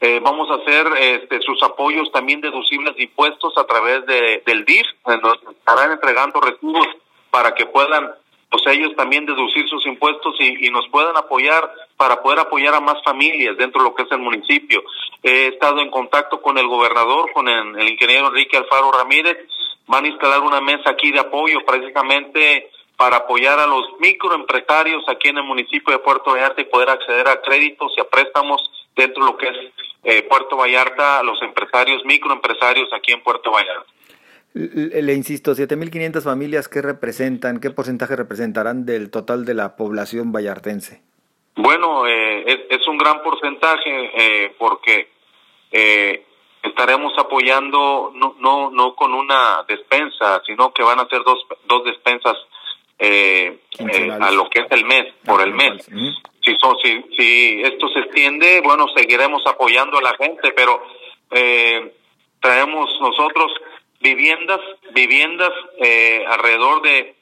eh, 0.00 0.20
vamos 0.22 0.50
a 0.50 0.56
hacer 0.56 0.86
este, 0.98 1.40
sus 1.40 1.62
apoyos 1.62 2.10
también 2.12 2.40
deducibles 2.40 2.94
de 2.96 3.04
impuestos 3.04 3.56
a 3.56 3.64
través 3.64 4.04
de, 4.04 4.42
del 4.44 4.64
DIF, 4.64 4.86
nos 5.06 5.38
estarán 5.56 5.92
entregando 5.92 6.40
recursos 6.40 6.96
para 7.30 7.54
que 7.54 7.64
puedan 7.66 8.12
pues 8.50 8.62
ellos 8.66 8.94
también 8.96 9.24
deducir 9.26 9.68
sus 9.68 9.84
impuestos 9.86 10.36
y, 10.38 10.70
nos 10.70 10.86
puedan 10.88 11.16
apoyar 11.16 11.68
para 11.96 12.22
poder 12.22 12.38
apoyar 12.40 12.74
a 12.74 12.80
más 12.80 13.02
familias 13.02 13.56
dentro 13.56 13.82
de 13.82 13.88
lo 13.88 13.94
que 13.94 14.02
es 14.02 14.12
el 14.12 14.18
municipio. 14.18 14.84
He 15.22 15.48
estado 15.48 15.80
en 15.80 15.90
contacto 15.90 16.40
con 16.40 16.58
el 16.58 16.68
gobernador, 16.68 17.32
con 17.32 17.48
el 17.48 17.88
ingeniero 17.88 18.28
Enrique 18.28 18.56
Alfaro 18.56 18.92
Ramírez, 18.92 19.38
van 19.86 20.04
a 20.04 20.08
instalar 20.08 20.40
una 20.40 20.60
mesa 20.60 20.90
aquí 20.90 21.12
de 21.12 21.20
apoyo 21.20 21.64
precisamente 21.66 22.70
para 22.96 23.16
apoyar 23.16 23.58
a 23.58 23.66
los 23.66 23.84
microempresarios 23.98 25.04
aquí 25.08 25.28
en 25.28 25.38
el 25.38 25.44
municipio 25.44 25.92
de 25.92 25.98
Puerto 25.98 26.32
Vallarta 26.32 26.60
y 26.60 26.66
poder 26.66 26.90
acceder 26.90 27.28
a 27.28 27.40
créditos 27.40 27.92
y 27.96 28.00
a 28.00 28.04
préstamos 28.04 28.62
dentro 28.94 29.24
de 29.24 29.32
lo 29.32 29.36
que 29.36 29.48
es 29.48 29.56
eh, 30.04 30.22
Puerto 30.22 30.56
Vallarta, 30.56 31.22
los 31.22 31.40
empresarios, 31.42 32.04
microempresarios 32.04 32.88
aquí 32.92 33.12
en 33.12 33.22
Puerto 33.22 33.50
Vallarta. 33.50 33.90
Le, 34.52 35.02
le 35.02 35.14
insisto, 35.14 35.52
7.500 35.52 36.22
familias, 36.22 36.68
¿qué 36.68 36.80
representan, 36.80 37.58
qué 37.58 37.70
porcentaje 37.70 38.14
representarán 38.14 38.86
del 38.86 39.10
total 39.10 39.44
de 39.44 39.54
la 39.54 39.74
población 39.74 40.30
vallartense? 40.30 41.02
Bueno, 41.56 42.06
eh, 42.06 42.66
es, 42.70 42.86
un 42.86 42.98
gran 42.98 43.22
porcentaje 43.22 44.10
eh, 44.14 44.54
porque 44.58 45.08
estaremos 46.64 47.12
apoyando 47.18 48.12
no, 48.14 48.34
no, 48.38 48.70
no 48.70 48.94
con 48.94 49.14
una 49.14 49.62
despensa, 49.68 50.42
sino 50.46 50.72
que 50.72 50.82
van 50.82 51.00
a 51.00 51.08
ser 51.08 51.22
dos, 51.24 51.46
dos 51.66 51.84
despensas 51.84 52.36
a 52.98 54.30
lo 54.30 54.48
que 54.48 54.60
es 54.60 54.70
el 54.70 54.84
mes, 54.84 55.12
por 55.24 55.42
el 55.42 55.52
mes 55.52 55.86
si, 56.44 56.56
si, 56.82 57.16
si 57.16 57.62
esto 57.62 57.88
se 57.88 58.00
extiende, 58.00 58.60
bueno, 58.62 58.86
seguiremos 58.94 59.42
apoyando 59.46 59.98
a 59.98 60.02
la 60.02 60.14
gente, 60.16 60.52
pero 60.52 60.82
eh, 61.30 61.92
traemos 62.40 62.90
nosotros 63.00 63.52
viviendas, 64.00 64.60
viviendas 64.92 65.50
eh, 65.78 66.24
alrededor 66.28 66.82
de, 66.82 67.14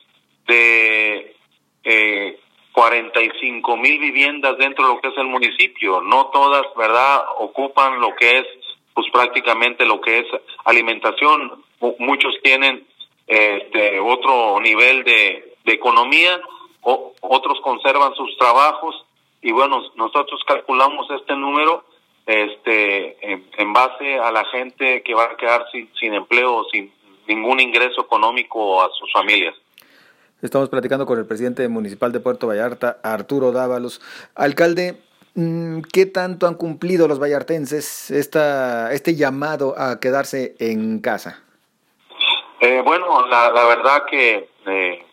de 0.47 1.37
eh, 1.85 2.41
45 2.73 3.77
mil 3.77 3.99
viviendas 3.99 4.59
dentro 4.59 4.87
de 4.87 4.95
lo 4.95 5.01
que 5.01 5.09
es 5.09 5.19
el 5.19 5.27
municipio. 5.27 6.01
No 6.01 6.27
todas, 6.27 6.63
¿verdad?, 6.77 7.23
ocupan 7.39 8.01
lo 8.01 8.15
que 8.17 8.39
es, 8.39 8.47
pues 8.95 9.07
prácticamente 9.13 9.85
lo 9.87 10.01
que 10.01 10.21
es 10.21 10.27
alimentación. 10.65 11.63
muchos 11.99 12.35
tienen 12.43 12.87
este 13.27 14.01
otro 14.01 14.61
nivel 14.61 15.05
de, 15.05 15.57
de 15.65 15.73
economía, 15.73 16.41
o, 16.83 17.15
otros 17.21 17.61
conservan 17.63 18.15
sus 18.15 18.37
trabajos 18.37 18.95
y 19.41 19.53
bueno, 19.53 19.83
nosotros 19.97 20.41
calculamos 20.47 21.07
este 21.11 21.35
número 21.37 21.85
este 22.27 23.17
en, 23.33 23.73
base 23.73 24.19
a 24.19 24.31
la 24.31 24.45
gente 24.47 25.03
que 25.03 25.15
va 25.15 25.25
a 25.25 25.37
quedar 25.37 25.65
sin, 25.73 25.91
sin 25.99 26.15
empleo, 26.15 26.65
sin 26.71 26.93
ningún 27.27 27.61
ingreso 27.61 28.03
económico 28.03 28.83
a 28.83 28.91
sus 28.91 29.13
familias. 29.13 29.55
Estamos 30.41 30.69
platicando 30.69 31.07
con 31.07 31.19
el 31.19 31.27
presidente 31.27 31.67
municipal 31.69 32.13
de 32.13 32.21
Puerto 32.21 32.49
Vallarta, 32.49 32.99
Arturo 33.03 33.53
Dávalos. 33.53 34.01
Alcalde, 34.35 35.01
¿qué 35.35 36.07
tanto 36.07 36.47
han 36.47 36.55
cumplido 36.55 37.09
los 37.09 37.19
vallartenses 37.19 38.11
esta, 38.11 38.93
este 38.93 39.15
llamado 39.15 39.75
a 39.79 39.99
quedarse 40.01 40.55
en 40.59 41.01
casa? 41.01 41.43
Eh, 42.61 42.83
bueno, 42.85 43.27
la, 43.27 43.51
la, 43.51 43.65
verdad 43.67 44.05
que 44.09 44.49
eh, 44.67 45.05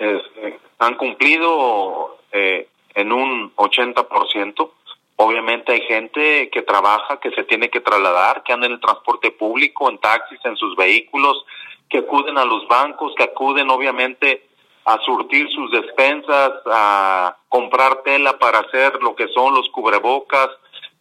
eh, 0.00 0.58
han 0.78 0.96
cumplido 0.96 2.18
eh, 2.32 2.68
en 2.94 3.12
un 3.12 3.54
80%. 3.54 4.70
Obviamente 5.16 5.72
hay 5.72 5.80
gente 5.82 6.50
que 6.50 6.62
trabaja, 6.62 7.20
que 7.20 7.30
se 7.30 7.44
tiene 7.44 7.70
que 7.70 7.80
trasladar, 7.80 8.42
que 8.42 8.52
anda 8.52 8.66
en 8.66 8.72
el 8.72 8.80
transporte 8.80 9.30
público, 9.30 9.88
en 9.88 9.98
taxis, 9.98 10.38
en 10.44 10.56
sus 10.56 10.76
vehículos, 10.76 11.44
que 11.88 11.98
acuden 11.98 12.36
a 12.38 12.44
los 12.44 12.66
bancos, 12.68 13.14
que 13.16 13.22
acuden 13.22 13.70
obviamente 13.70 14.45
a 14.86 14.98
surtir 15.04 15.48
sus 15.50 15.70
despensas, 15.72 16.52
a 16.66 17.36
comprar 17.48 18.02
tela 18.04 18.38
para 18.38 18.60
hacer 18.60 19.02
lo 19.02 19.16
que 19.16 19.26
son 19.28 19.52
los 19.52 19.68
cubrebocas, 19.70 20.48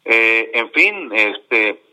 eh, 0.04 0.51
en 0.56 0.72
fin, 0.72 1.12
este, 1.13 1.84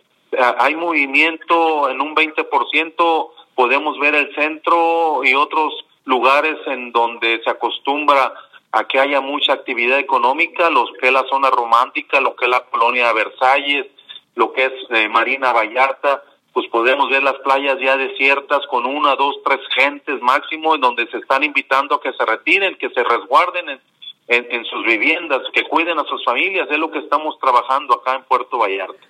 hay 0.58 0.74
movimiento 0.74 1.90
en 1.90 2.00
un 2.00 2.14
20%, 2.14 3.30
podemos 3.54 3.98
ver 3.98 4.14
el 4.14 4.34
centro 4.34 5.22
y 5.22 5.34
otros 5.34 5.84
lugares 6.04 6.56
en 6.66 6.92
donde 6.92 7.42
se 7.44 7.50
acostumbra 7.50 8.32
a 8.72 8.84
que 8.84 8.98
haya 8.98 9.20
mucha 9.20 9.52
actividad 9.52 9.98
económica, 9.98 10.70
lo 10.70 10.86
que 10.98 11.08
es 11.08 11.12
la 11.12 11.24
zona 11.28 11.50
romántica, 11.50 12.22
lo 12.22 12.34
que 12.36 12.46
es 12.46 12.50
la 12.50 12.64
colonia 12.64 13.08
de 13.08 13.14
Versalles, 13.14 13.86
lo 14.34 14.54
que 14.54 14.64
es 14.64 14.72
eh, 14.88 15.08
Marina 15.10 15.52
Vallarta, 15.52 16.22
pues 16.52 16.66
podemos 16.68 17.08
ver 17.08 17.22
las 17.22 17.38
playas 17.44 17.78
ya 17.80 17.96
desiertas 17.96 18.60
con 18.68 18.84
una, 18.86 19.14
dos, 19.16 19.36
tres 19.44 19.60
gentes 19.74 20.20
máximo, 20.20 20.74
en 20.74 20.80
donde 20.82 21.06
se 21.08 21.18
están 21.18 21.42
invitando 21.42 21.94
a 21.94 22.00
que 22.00 22.12
se 22.12 22.24
retiren, 22.24 22.76
que 22.76 22.90
se 22.90 23.02
resguarden 23.02 23.70
en, 23.70 23.80
en 24.28 24.64
sus 24.66 24.84
viviendas, 24.84 25.40
que 25.52 25.64
cuiden 25.64 25.98
a 25.98 26.04
sus 26.04 26.24
familias, 26.24 26.68
es 26.70 26.78
lo 26.78 26.90
que 26.90 26.98
estamos 26.98 27.38
trabajando 27.38 27.94
acá 27.94 28.16
en 28.16 28.24
Puerto 28.24 28.58
Vallarta. 28.58 29.06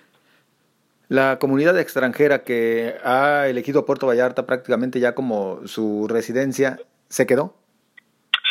La 1.09 1.37
comunidad 1.37 1.77
extranjera 1.79 2.43
que 2.43 2.95
ha 3.03 3.47
elegido 3.47 3.85
Puerto 3.85 4.07
Vallarta 4.07 4.45
prácticamente 4.45 4.99
ya 4.99 5.13
como 5.13 5.67
su 5.67 6.07
residencia, 6.07 6.79
¿se 7.09 7.27
quedó? 7.27 7.53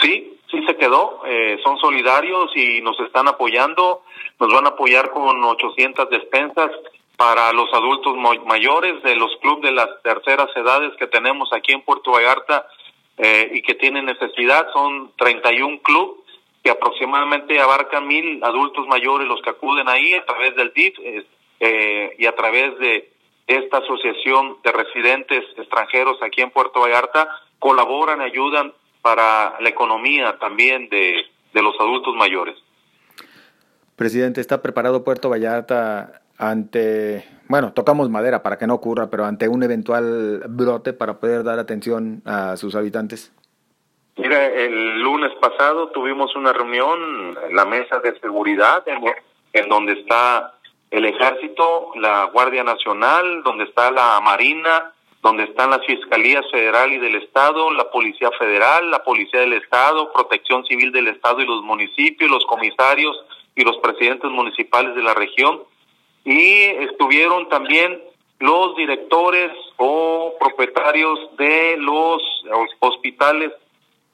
Sí, 0.00 0.38
sí 0.50 0.62
se 0.66 0.76
quedó. 0.76 1.22
Eh, 1.26 1.58
son 1.64 1.78
solidarios 1.78 2.52
y 2.54 2.80
nos 2.82 3.00
están 3.00 3.26
apoyando. 3.26 4.02
Nos 4.38 4.52
van 4.52 4.66
a 4.66 4.70
apoyar 4.70 5.10
con 5.10 5.42
800 5.42 6.10
despensas 6.10 6.70
para 7.22 7.52
los 7.52 7.72
adultos 7.72 8.16
mayores 8.44 9.00
de 9.04 9.14
los 9.14 9.30
clubes 9.40 9.62
de 9.62 9.70
las 9.70 9.86
terceras 10.02 10.48
edades 10.56 10.90
que 10.98 11.06
tenemos 11.06 11.48
aquí 11.52 11.70
en 11.70 11.82
Puerto 11.82 12.10
Vallarta 12.10 12.66
eh, 13.16 13.48
y 13.54 13.62
que 13.62 13.76
tienen 13.76 14.06
necesidad. 14.06 14.66
Son 14.72 15.12
31 15.16 15.82
clubes 15.82 16.16
que 16.64 16.70
aproximadamente 16.70 17.60
abarcan 17.60 18.08
mil 18.08 18.42
adultos 18.42 18.88
mayores 18.88 19.28
los 19.28 19.40
que 19.40 19.50
acuden 19.50 19.88
ahí 19.88 20.14
a 20.14 20.26
través 20.26 20.56
del 20.56 20.72
DIF. 20.74 20.98
Eh, 21.60 22.16
y 22.18 22.26
a 22.26 22.34
través 22.34 22.76
de 22.80 23.12
esta 23.46 23.78
asociación 23.78 24.56
de 24.64 24.72
residentes 24.72 25.44
extranjeros 25.56 26.20
aquí 26.24 26.40
en 26.42 26.50
Puerto 26.50 26.80
Vallarta 26.80 27.28
colaboran 27.60 28.20
ayudan 28.20 28.72
para 29.00 29.60
la 29.60 29.68
economía 29.68 30.38
también 30.40 30.88
de, 30.88 31.24
de 31.54 31.62
los 31.62 31.78
adultos 31.78 32.16
mayores. 32.16 32.56
Presidente, 33.94 34.40
¿está 34.40 34.60
preparado 34.60 35.04
Puerto 35.04 35.28
Vallarta 35.28 36.21
ante, 36.38 37.24
bueno, 37.48 37.72
tocamos 37.72 38.10
madera 38.10 38.42
para 38.42 38.58
que 38.58 38.66
no 38.66 38.74
ocurra, 38.74 39.10
pero 39.10 39.24
ante 39.24 39.48
un 39.48 39.62
eventual 39.62 40.42
brote 40.48 40.92
para 40.92 41.18
poder 41.20 41.44
dar 41.44 41.58
atención 41.58 42.22
a 42.24 42.56
sus 42.56 42.74
habitantes? 42.74 43.32
Mira, 44.16 44.46
el 44.46 45.00
lunes 45.00 45.32
pasado 45.40 45.88
tuvimos 45.88 46.34
una 46.36 46.52
reunión 46.52 47.34
la 47.52 47.64
mesa 47.64 47.98
de 48.00 48.18
seguridad 48.20 48.82
en, 48.86 49.02
en 49.52 49.68
donde 49.68 49.92
está 49.94 50.54
el 50.90 51.06
ejército, 51.06 51.92
la 51.96 52.24
Guardia 52.26 52.62
Nacional, 52.62 53.42
donde 53.42 53.64
está 53.64 53.90
la 53.90 54.20
Marina, 54.20 54.92
donde 55.22 55.44
están 55.44 55.70
las 55.70 55.86
Fiscalías 55.86 56.44
Federal 56.50 56.92
y 56.92 56.98
del 56.98 57.14
Estado, 57.14 57.70
la 57.70 57.90
Policía 57.90 58.30
Federal, 58.38 58.90
la 58.90 59.02
Policía 59.02 59.40
del 59.40 59.54
Estado, 59.54 60.12
Protección 60.12 60.66
Civil 60.66 60.92
del 60.92 61.08
Estado 61.08 61.40
y 61.40 61.46
los 61.46 61.62
municipios, 61.62 62.30
los 62.30 62.44
comisarios 62.44 63.16
y 63.54 63.62
los 63.62 63.78
presidentes 63.78 64.30
municipales 64.30 64.94
de 64.94 65.02
la 65.02 65.14
región. 65.14 65.62
Y 66.24 66.64
estuvieron 66.88 67.48
también 67.48 68.00
los 68.38 68.76
directores 68.76 69.52
o 69.76 70.34
propietarios 70.38 71.18
de 71.36 71.76
los 71.78 72.22
hospitales 72.80 73.52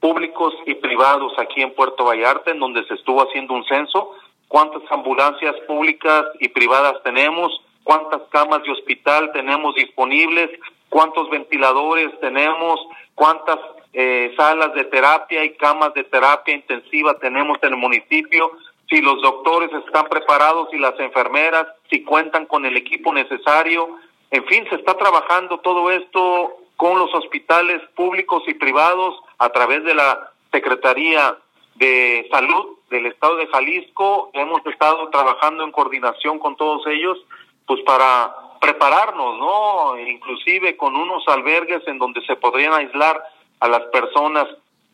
públicos 0.01 0.55
y 0.67 0.75
privados 0.75 1.33
aquí 1.39 1.63
en 1.63 1.75
Puerto 1.75 2.05
Vallarta, 2.05 2.51
en 2.51 2.61
donde 2.61 2.85
se 2.85 2.95
estuvo 2.95 3.23
haciendo 3.23 3.55
un 3.55 3.65
censo. 3.65 4.15
Cuántas 4.49 4.83
ambulancias 4.91 5.55
públicas 5.67 6.25
y 6.41 6.49
privadas 6.49 7.03
tenemos, 7.03 7.61
cuántas 7.85 8.23
camas 8.31 8.63
de 8.63 8.73
hospital 8.73 9.33
tenemos 9.33 9.75
disponibles, 9.75 10.51
cuántos 10.89 11.29
ventiladores 11.31 12.09
tenemos, 12.21 12.81
cuántas 13.15 13.59
eh, 13.93 14.33
salas 14.37 14.75
de 14.75 14.85
terapia 14.85 15.45
y 15.45 15.55
camas 15.55 15.95
de 15.95 16.05
terapia 16.05 16.55
intensiva 16.55 17.19
tenemos 17.19 17.59
en 17.63 17.71
el 17.71 17.79
municipio, 17.79 18.53
si 18.89 19.01
los 19.01 19.21
doctores 19.21 19.71
están 19.73 20.07
preparados 20.07 20.69
y 20.73 20.79
las 20.79 20.99
enfermeras, 20.99 21.67
si 21.91 22.03
cuentan 22.03 22.47
con 22.47 22.65
el 22.65 22.77
equipo 22.77 23.13
necesario. 23.13 23.97
En 24.31 24.45
fin, 24.47 24.67
se 24.71 24.77
está 24.77 24.95
trabajando 24.95 25.61
todo 25.61 25.91
esto 25.91 26.57
con 26.77 26.99
los 26.99 27.13
hospitales 27.15 27.83
públicos 27.95 28.43
y 28.47 28.55
privados 28.55 29.15
a 29.39 29.51
través 29.51 29.85
de 29.85 29.95
la 29.95 30.31
Secretaría 30.53 31.37
de 31.75 32.27
Salud 32.31 32.79
del 32.91 33.07
Estado 33.07 33.37
de 33.37 33.47
Jalisco. 33.49 34.31
Hemos 34.33 34.65
estado 34.67 35.09
trabajando 35.11 35.65
en 35.65 35.73
coordinación 35.73 36.39
con 36.39 36.57
todos 36.57 36.87
ellos, 36.87 37.19
pues 37.67 37.81
para 37.83 38.35
prepararnos, 38.61 39.39
¿no? 39.39 39.99
Inclusive 39.99 40.77
con 40.77 40.97
unos 40.97 41.27
albergues 41.29 41.87
en 41.87 41.99
donde 41.99 42.25
se 42.27 42.37
podrían 42.37 42.73
aislar 42.73 43.23
a 43.61 43.69
las 43.69 43.83
personas 43.87 44.47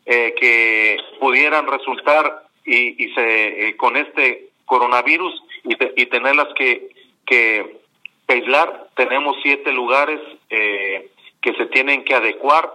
eh, 0.06 0.34
que 0.38 0.98
pudieran 1.20 1.66
resultar 1.66 2.43
y, 2.64 3.04
y 3.04 3.14
se 3.14 3.68
eh, 3.68 3.76
con 3.76 3.96
este 3.96 4.50
coronavirus 4.64 5.42
y, 5.64 6.02
y 6.02 6.06
tenerlas 6.06 6.48
que, 6.54 6.90
que, 7.26 7.78
aislar. 8.26 8.88
Tenemos 8.96 9.36
siete 9.42 9.70
lugares 9.72 10.20
eh, 10.48 11.10
que 11.40 11.52
se 11.54 11.66
tienen 11.66 12.04
que 12.04 12.14
adecuar 12.14 12.74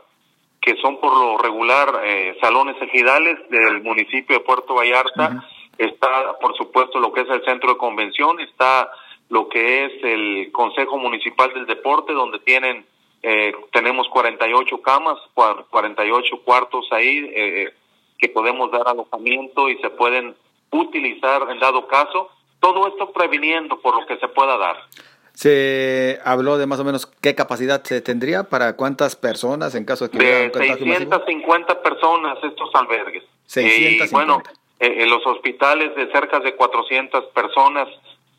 que 0.61 0.75
son 0.77 0.99
por 0.99 1.17
lo 1.17 1.37
regular 1.37 2.01
eh, 2.03 2.37
salones 2.41 2.75
ejidales 2.81 3.37
del 3.49 3.81
municipio 3.81 4.37
de 4.37 4.43
Puerto 4.43 4.75
Vallarta. 4.75 5.43
Está, 5.77 6.37
por 6.39 6.55
supuesto, 6.57 6.99
lo 6.99 7.13
que 7.13 7.21
es 7.21 7.29
el 7.29 7.43
centro 7.45 7.71
de 7.71 7.77
convención, 7.77 8.39
está 8.41 8.91
lo 9.29 9.47
que 9.47 9.85
es 9.85 10.03
el 10.03 10.51
Consejo 10.51 10.97
Municipal 10.97 11.53
del 11.53 11.65
Deporte, 11.65 12.11
donde 12.13 12.39
tienen 12.39 12.85
eh, 13.21 13.53
tenemos 13.71 14.07
48 14.09 14.81
camas, 14.81 15.17
48 15.33 16.41
cuartos 16.43 16.87
ahí 16.91 17.29
eh, 17.35 17.73
que 18.19 18.29
podemos 18.29 18.71
dar 18.71 18.87
alojamiento 18.87 19.69
y 19.69 19.77
se 19.77 19.89
pueden 19.89 20.35
utilizar 20.71 21.49
en 21.49 21.59
dado 21.59 21.87
caso. 21.87 22.29
Todo 22.59 22.87
esto 22.87 23.11
previniendo 23.11 23.79
por 23.79 23.99
lo 23.99 24.05
que 24.05 24.17
se 24.17 24.27
pueda 24.27 24.57
dar. 24.57 24.77
Se 25.33 26.19
habló 26.25 26.57
de 26.57 26.67
más 26.67 26.81
o 26.81 26.83
menos 26.83 27.05
qué 27.05 27.33
capacidad 27.33 27.81
se 27.83 28.01
tendría 28.01 28.43
para 28.43 28.75
cuántas 28.75 29.15
personas 29.15 29.73
en 29.73 29.85
caso 29.85 30.09
de 30.09 30.17
que 30.17 30.17
de 30.17 30.51
650 30.53 31.81
personas 31.81 32.37
estos 32.43 32.69
albergues. 32.75 33.23
650. 33.45 34.05
Y 34.05 34.09
bueno, 34.09 34.43
eh, 34.79 35.03
en 35.03 35.09
los 35.09 35.25
hospitales 35.25 35.95
de 35.95 36.11
cerca 36.11 36.39
de 36.41 36.55
400 36.55 37.25
personas 37.27 37.87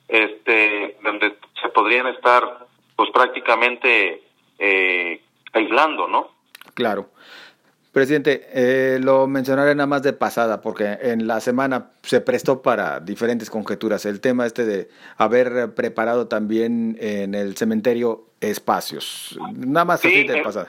este 0.08 0.98
donde 1.02 1.36
se 1.62 1.68
podrían 1.70 2.08
estar 2.08 2.66
pues 2.96 3.10
prácticamente 3.12 4.22
eh, 4.58 5.22
aislando, 5.52 6.06
¿no? 6.06 6.30
Claro. 6.74 7.08
Presidente, 7.92 8.46
eh, 8.52 9.00
lo 9.02 9.26
mencionaré 9.26 9.74
nada 9.74 9.88
más 9.88 10.02
de 10.02 10.12
pasada, 10.12 10.60
porque 10.60 10.96
en 11.02 11.26
la 11.26 11.40
semana 11.40 11.90
se 12.02 12.20
prestó 12.20 12.62
para 12.62 13.00
diferentes 13.00 13.50
conjeturas. 13.50 14.06
El 14.06 14.20
tema 14.20 14.46
este 14.46 14.64
de 14.64 14.88
haber 15.16 15.74
preparado 15.74 16.28
también 16.28 16.96
en 17.00 17.34
el 17.34 17.56
cementerio 17.56 18.26
espacios. 18.40 19.36
Nada 19.54 19.84
más 19.84 20.04
así 20.04 20.24
de 20.24 20.38
eh, 20.38 20.42
pasada. 20.42 20.68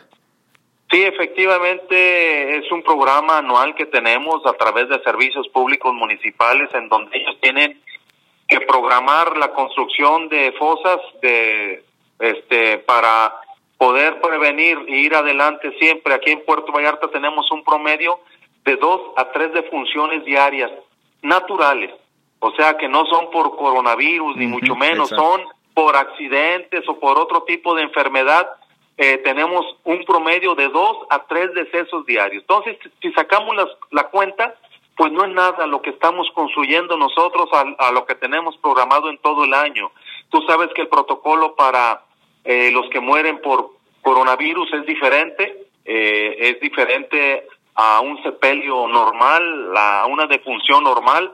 Sí, 0.91 1.03
efectivamente 1.03 2.57
es 2.57 2.71
un 2.71 2.83
programa 2.83 3.37
anual 3.37 3.75
que 3.75 3.85
tenemos 3.85 4.45
a 4.45 4.53
través 4.53 4.89
de 4.89 5.01
servicios 5.03 5.47
públicos 5.49 5.93
municipales 5.93 6.69
en 6.73 6.89
donde 6.89 7.17
ellos 7.17 7.37
tienen 7.39 7.79
que 8.47 8.59
programar 8.61 9.37
la 9.37 9.53
construcción 9.53 10.27
de 10.27 10.53
fosas 10.59 10.97
de 11.21 11.85
este 12.19 12.79
para 12.79 13.33
poder 13.81 14.21
prevenir 14.21 14.77
e 14.87 14.97
ir 14.97 15.15
adelante 15.15 15.75
siempre. 15.79 16.13
Aquí 16.13 16.29
en 16.29 16.45
Puerto 16.45 16.71
Vallarta 16.71 17.07
tenemos 17.07 17.49
un 17.49 17.63
promedio 17.63 18.19
de 18.63 18.75
dos 18.75 19.01
a 19.17 19.31
tres 19.31 19.51
defunciones 19.53 20.23
diarias 20.23 20.69
naturales, 21.23 21.89
o 22.37 22.51
sea 22.51 22.77
que 22.77 22.87
no 22.87 23.07
son 23.07 23.31
por 23.31 23.55
coronavirus 23.55 24.37
ni 24.37 24.45
mucho 24.45 24.75
menos, 24.75 25.09
son 25.09 25.41
por 25.73 25.95
accidentes 25.95 26.87
o 26.87 26.99
por 26.99 27.17
otro 27.17 27.41
tipo 27.41 27.73
de 27.73 27.81
enfermedad. 27.81 28.47
Eh, 28.97 29.17
tenemos 29.23 29.65
un 29.83 30.05
promedio 30.05 30.53
de 30.53 30.67
dos 30.69 30.97
a 31.09 31.23
tres 31.23 31.51
decesos 31.55 32.05
diarios. 32.05 32.43
Entonces, 32.43 32.77
si 33.01 33.11
sacamos 33.13 33.55
la 33.89 34.03
cuenta, 34.09 34.53
pues 34.95 35.11
no 35.11 35.25
es 35.25 35.31
nada 35.31 35.65
lo 35.65 35.81
que 35.81 35.89
estamos 35.89 36.29
construyendo 36.35 36.97
nosotros 36.97 37.49
a, 37.51 37.87
a 37.87 37.91
lo 37.91 38.05
que 38.05 38.13
tenemos 38.13 38.55
programado 38.57 39.09
en 39.09 39.17
todo 39.17 39.43
el 39.43 39.55
año. 39.55 39.91
Tú 40.29 40.39
sabes 40.47 40.69
que 40.75 40.83
el 40.83 40.87
protocolo 40.87 41.55
para 41.55 42.03
eh, 42.43 42.71
los 42.71 42.89
que 42.89 42.99
mueren 42.99 43.39
por 43.39 43.71
coronavirus 44.01 44.73
es 44.73 44.85
diferente, 44.85 45.65
eh, 45.85 46.35
es 46.39 46.59
diferente 46.59 47.47
a 47.75 48.01
un 48.01 48.21
sepelio 48.23 48.87
normal, 48.87 49.75
a 49.75 50.05
una 50.07 50.27
defunción 50.27 50.83
normal. 50.83 51.31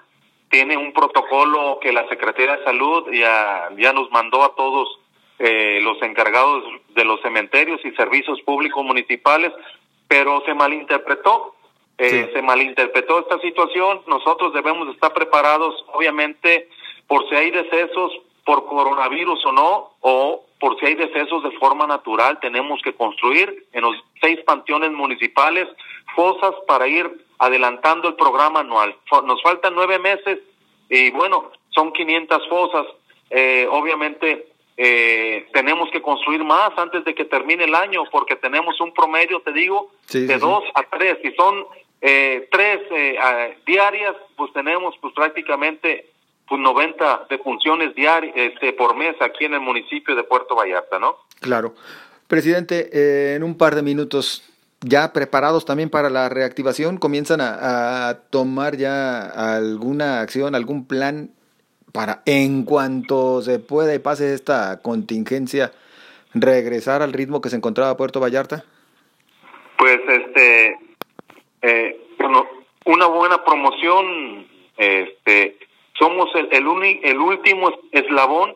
Tiene 0.49 0.77
un 0.77 0.93
protocolo 0.93 1.79
que 1.81 1.91
la 1.91 2.07
Secretaría 2.07 2.57
de 2.57 2.63
Salud 2.63 3.11
ya, 3.11 3.69
ya 3.77 3.93
nos 3.93 4.09
mandó 4.11 4.43
a 4.43 4.55
todos 4.55 4.99
eh, 5.39 5.79
los 5.81 6.01
encargados 6.01 6.63
de 6.95 7.05
los 7.05 7.21
cementerios 7.21 7.79
y 7.83 7.91
servicios 7.91 8.41
públicos 8.41 8.83
municipales, 8.83 9.51
pero 10.07 10.41
se 10.45 10.53
malinterpretó. 10.53 11.53
Se 11.99 12.43
malinterpretó 12.43 13.21
esta 13.21 13.39
situación. 13.39 14.03
Nosotros 14.05 14.53
debemos 14.53 14.87
estar 14.93 15.13
preparados, 15.13 15.73
obviamente, 15.93 16.69
por 17.07 17.27
si 17.27 17.33
hay 17.33 17.49
decesos 17.49 18.11
por 18.47 18.65
coronavirus 18.65 19.45
o 19.45 19.51
no, 19.51 19.91
o 19.99 20.45
por 20.57 20.79
si 20.79 20.85
hay 20.85 20.95
decesos 20.95 21.43
de 21.43 21.51
forma 21.59 21.85
natural, 21.85 22.39
tenemos 22.39 22.81
que 22.81 22.95
construir 22.95 23.65
en 23.73 23.81
los 23.81 23.93
seis 24.21 24.39
panteones 24.45 24.93
municipales 24.93 25.67
fosas 26.15 26.53
para 26.65 26.87
ir 26.87 27.25
adelantando 27.39 28.07
el 28.07 28.15
programa 28.15 28.61
anual. 28.61 28.95
Nos 29.25 29.43
faltan 29.43 29.75
nueve 29.75 29.99
meses 29.99 30.39
y 30.89 31.11
bueno, 31.11 31.51
son 31.71 31.91
500 31.91 32.47
fosas. 32.47 32.85
Eh, 33.29 33.67
obviamente 33.69 34.47
eh, 34.77 35.45
tenemos 35.51 35.91
que 35.91 36.01
construir 36.01 36.41
más 36.45 36.71
antes 36.77 37.03
de 37.03 37.13
que 37.13 37.25
termine 37.25 37.65
el 37.65 37.75
año 37.75 38.05
porque 38.09 38.37
tenemos 38.37 38.79
un 38.79 38.93
promedio, 38.93 39.41
te 39.41 39.51
digo, 39.51 39.91
de 40.09 40.37
dos 40.37 40.63
a 40.73 40.83
tres. 40.83 41.17
Si 41.21 41.33
son 41.33 41.65
eh, 41.99 42.47
tres 42.49 42.79
eh, 42.91 43.57
diarias, 43.65 44.15
pues 44.37 44.53
tenemos 44.53 44.95
pues 45.01 45.13
prácticamente 45.13 46.11
90 46.49 47.27
defunciones 47.29 47.95
diarias 47.95 48.33
este, 48.35 48.73
por 48.73 48.95
mes 48.95 49.15
aquí 49.21 49.45
en 49.45 49.53
el 49.53 49.59
municipio 49.59 50.15
de 50.15 50.23
Puerto 50.23 50.55
Vallarta, 50.55 50.99
¿no? 50.99 51.17
Claro. 51.39 51.73
Presidente, 52.27 52.89
eh, 52.91 53.35
en 53.35 53.43
un 53.43 53.57
par 53.57 53.75
de 53.75 53.81
minutos, 53.81 54.43
ya 54.81 55.13
preparados 55.13 55.65
también 55.65 55.89
para 55.89 56.09
la 56.09 56.29
reactivación, 56.29 56.97
comienzan 56.97 57.41
a, 57.41 58.09
a, 58.09 58.21
tomar 58.29 58.77
ya 58.77 59.55
alguna 59.55 60.21
acción, 60.21 60.55
algún 60.55 60.87
plan 60.87 61.31
para, 61.93 62.21
en 62.25 62.63
cuanto 62.63 63.41
se 63.41 63.59
pueda 63.59 63.95
y 63.95 63.99
pase 63.99 64.33
esta 64.33 64.81
contingencia, 64.81 65.71
regresar 66.33 67.01
al 67.01 67.13
ritmo 67.13 67.41
que 67.41 67.49
se 67.49 67.55
encontraba 67.55 67.97
Puerto 67.97 68.19
Vallarta? 68.19 68.65
Pues, 69.77 69.99
este, 70.07 70.77
eh, 71.61 72.07
bueno, 72.19 72.45
una 72.85 73.07
buena 73.07 73.43
promoción, 73.43 74.47
este, 74.77 75.57
somos 75.97 76.33
el, 76.35 76.47
el, 76.51 76.65
el 77.03 77.17
último 77.19 77.71
eslabón 77.91 78.55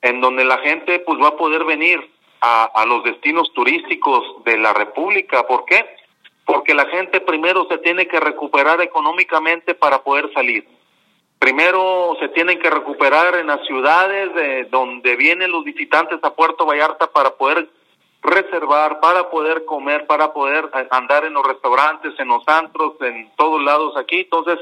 en 0.00 0.20
donde 0.20 0.44
la 0.44 0.58
gente 0.58 0.98
pues 1.00 1.18
va 1.20 1.28
a 1.28 1.36
poder 1.36 1.64
venir 1.64 2.00
a, 2.40 2.64
a 2.64 2.84
los 2.86 3.04
destinos 3.04 3.52
turísticos 3.54 4.44
de 4.44 4.58
la 4.58 4.72
República. 4.72 5.46
¿Por 5.46 5.64
qué? 5.64 5.86
Porque 6.44 6.74
la 6.74 6.86
gente 6.86 7.20
primero 7.20 7.66
se 7.68 7.78
tiene 7.78 8.08
que 8.08 8.18
recuperar 8.18 8.80
económicamente 8.80 9.74
para 9.74 10.02
poder 10.02 10.32
salir. 10.32 10.66
Primero 11.38 12.16
se 12.20 12.28
tienen 12.28 12.58
que 12.60 12.70
recuperar 12.70 13.36
en 13.36 13.48
las 13.48 13.64
ciudades 13.66 14.34
de 14.34 14.64
donde 14.64 15.16
vienen 15.16 15.50
los 15.50 15.64
visitantes 15.64 16.18
a 16.22 16.34
Puerto 16.34 16.66
Vallarta 16.66 17.08
para 17.08 17.30
poder 17.30 17.68
reservar, 18.22 19.00
para 19.00 19.28
poder 19.30 19.64
comer, 19.64 20.06
para 20.06 20.32
poder 20.32 20.70
andar 20.90 21.24
en 21.24 21.32
los 21.32 21.44
restaurantes, 21.44 22.14
en 22.18 22.28
los 22.28 22.46
antros, 22.46 22.94
en 23.00 23.30
todos 23.36 23.60
lados 23.62 23.96
aquí. 23.96 24.20
Entonces, 24.20 24.58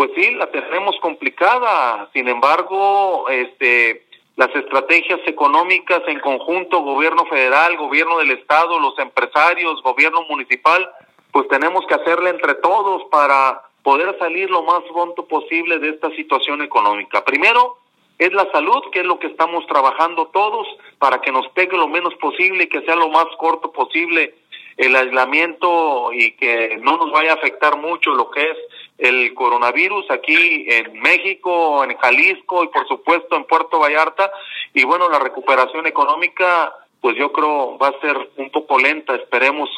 pues 0.00 0.12
sí, 0.16 0.30
la 0.30 0.46
tenemos 0.46 0.96
complicada. 1.02 2.08
Sin 2.14 2.26
embargo, 2.26 3.28
este, 3.28 4.06
las 4.34 4.48
estrategias 4.56 5.20
económicas 5.26 6.00
en 6.06 6.20
conjunto, 6.20 6.80
gobierno 6.80 7.26
federal, 7.26 7.76
gobierno 7.76 8.16
del 8.16 8.30
estado, 8.30 8.78
los 8.78 8.98
empresarios, 8.98 9.82
gobierno 9.82 10.22
municipal, 10.22 10.90
pues 11.30 11.46
tenemos 11.48 11.84
que 11.86 11.96
hacerle 11.96 12.30
entre 12.30 12.54
todos 12.54 13.02
para 13.10 13.60
poder 13.82 14.18
salir 14.18 14.48
lo 14.48 14.62
más 14.62 14.80
pronto 14.90 15.26
posible 15.26 15.78
de 15.78 15.90
esta 15.90 16.08
situación 16.12 16.62
económica. 16.62 17.22
Primero, 17.22 17.76
es 18.18 18.32
la 18.32 18.50
salud, 18.52 18.82
que 18.92 19.00
es 19.00 19.06
lo 19.06 19.18
que 19.18 19.26
estamos 19.26 19.66
trabajando 19.66 20.28
todos 20.28 20.66
para 20.98 21.20
que 21.20 21.30
nos 21.30 21.46
pegue 21.48 21.76
lo 21.76 21.88
menos 21.88 22.14
posible 22.14 22.64
y 22.64 22.68
que 22.68 22.80
sea 22.86 22.96
lo 22.96 23.10
más 23.10 23.26
corto 23.36 23.70
posible 23.70 24.34
el 24.78 24.96
aislamiento 24.96 26.10
y 26.14 26.32
que 26.36 26.78
no 26.80 26.96
nos 26.96 27.12
vaya 27.12 27.32
a 27.32 27.34
afectar 27.34 27.76
mucho 27.76 28.12
lo 28.12 28.30
que 28.30 28.40
es 28.40 28.56
el 29.00 29.34
coronavirus 29.34 30.10
aquí 30.10 30.66
en 30.68 31.00
México, 31.00 31.82
en 31.84 31.96
Jalisco 31.96 32.64
y 32.64 32.68
por 32.68 32.86
supuesto 32.86 33.36
en 33.36 33.44
Puerto 33.44 33.78
Vallarta. 33.78 34.30
Y 34.74 34.84
bueno, 34.84 35.08
la 35.08 35.18
recuperación 35.18 35.86
económica, 35.86 36.72
pues 37.00 37.16
yo 37.16 37.32
creo 37.32 37.78
va 37.78 37.88
a 37.88 38.00
ser 38.00 38.16
un 38.36 38.50
poco 38.50 38.78
lenta, 38.78 39.14
esperemos 39.14 39.68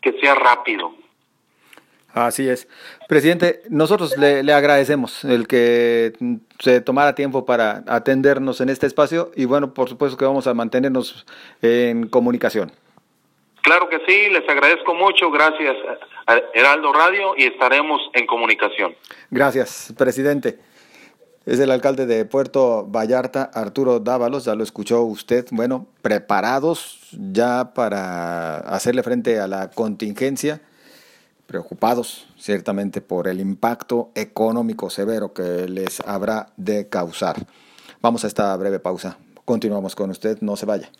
que 0.00 0.12
sea 0.20 0.34
rápido. 0.34 0.92
Así 2.12 2.48
es. 2.48 2.66
Presidente, 3.06 3.62
nosotros 3.68 4.16
le, 4.16 4.42
le, 4.42 4.52
agradecemos 4.52 5.22
el 5.24 5.46
que 5.46 6.12
se 6.58 6.80
tomara 6.80 7.14
tiempo 7.14 7.46
para 7.46 7.84
atendernos 7.86 8.60
en 8.60 8.68
este 8.68 8.86
espacio 8.86 9.30
y 9.36 9.44
bueno, 9.44 9.74
por 9.74 9.88
supuesto 9.88 10.16
que 10.16 10.24
vamos 10.24 10.48
a 10.48 10.54
mantenernos 10.54 11.24
en 11.62 12.08
comunicación. 12.08 12.72
Claro 13.62 13.88
que 13.88 13.98
sí, 14.06 14.30
les 14.30 14.48
agradezco 14.48 14.94
mucho, 14.94 15.30
gracias 15.30 15.76
a 16.26 16.40
Heraldo 16.54 16.92
Radio 16.92 17.34
y 17.36 17.44
estaremos 17.44 18.00
en 18.14 18.26
comunicación. 18.26 18.94
Gracias, 19.30 19.92
presidente. 19.96 20.58
Es 21.46 21.58
el 21.58 21.70
alcalde 21.70 22.06
de 22.06 22.24
Puerto 22.26 22.86
Vallarta, 22.86 23.50
Arturo 23.52 23.98
Dávalos, 23.98 24.44
ya 24.44 24.54
lo 24.54 24.62
escuchó 24.62 25.02
usted. 25.02 25.46
Bueno, 25.50 25.86
preparados 26.02 27.08
ya 27.12 27.72
para 27.74 28.58
hacerle 28.58 29.02
frente 29.02 29.40
a 29.40 29.46
la 29.46 29.70
contingencia 29.70 30.60
preocupados 31.50 32.28
ciertamente 32.38 33.00
por 33.00 33.26
el 33.26 33.40
impacto 33.40 34.12
económico 34.14 34.88
severo 34.88 35.32
que 35.32 35.66
les 35.66 35.98
habrá 36.06 36.52
de 36.56 36.88
causar. 36.88 37.44
Vamos 38.00 38.22
a 38.22 38.28
esta 38.28 38.56
breve 38.56 38.78
pausa. 38.78 39.18
Continuamos 39.44 39.96
con 39.96 40.10
usted, 40.10 40.38
no 40.42 40.54
se 40.54 40.64
vaya. 40.64 40.92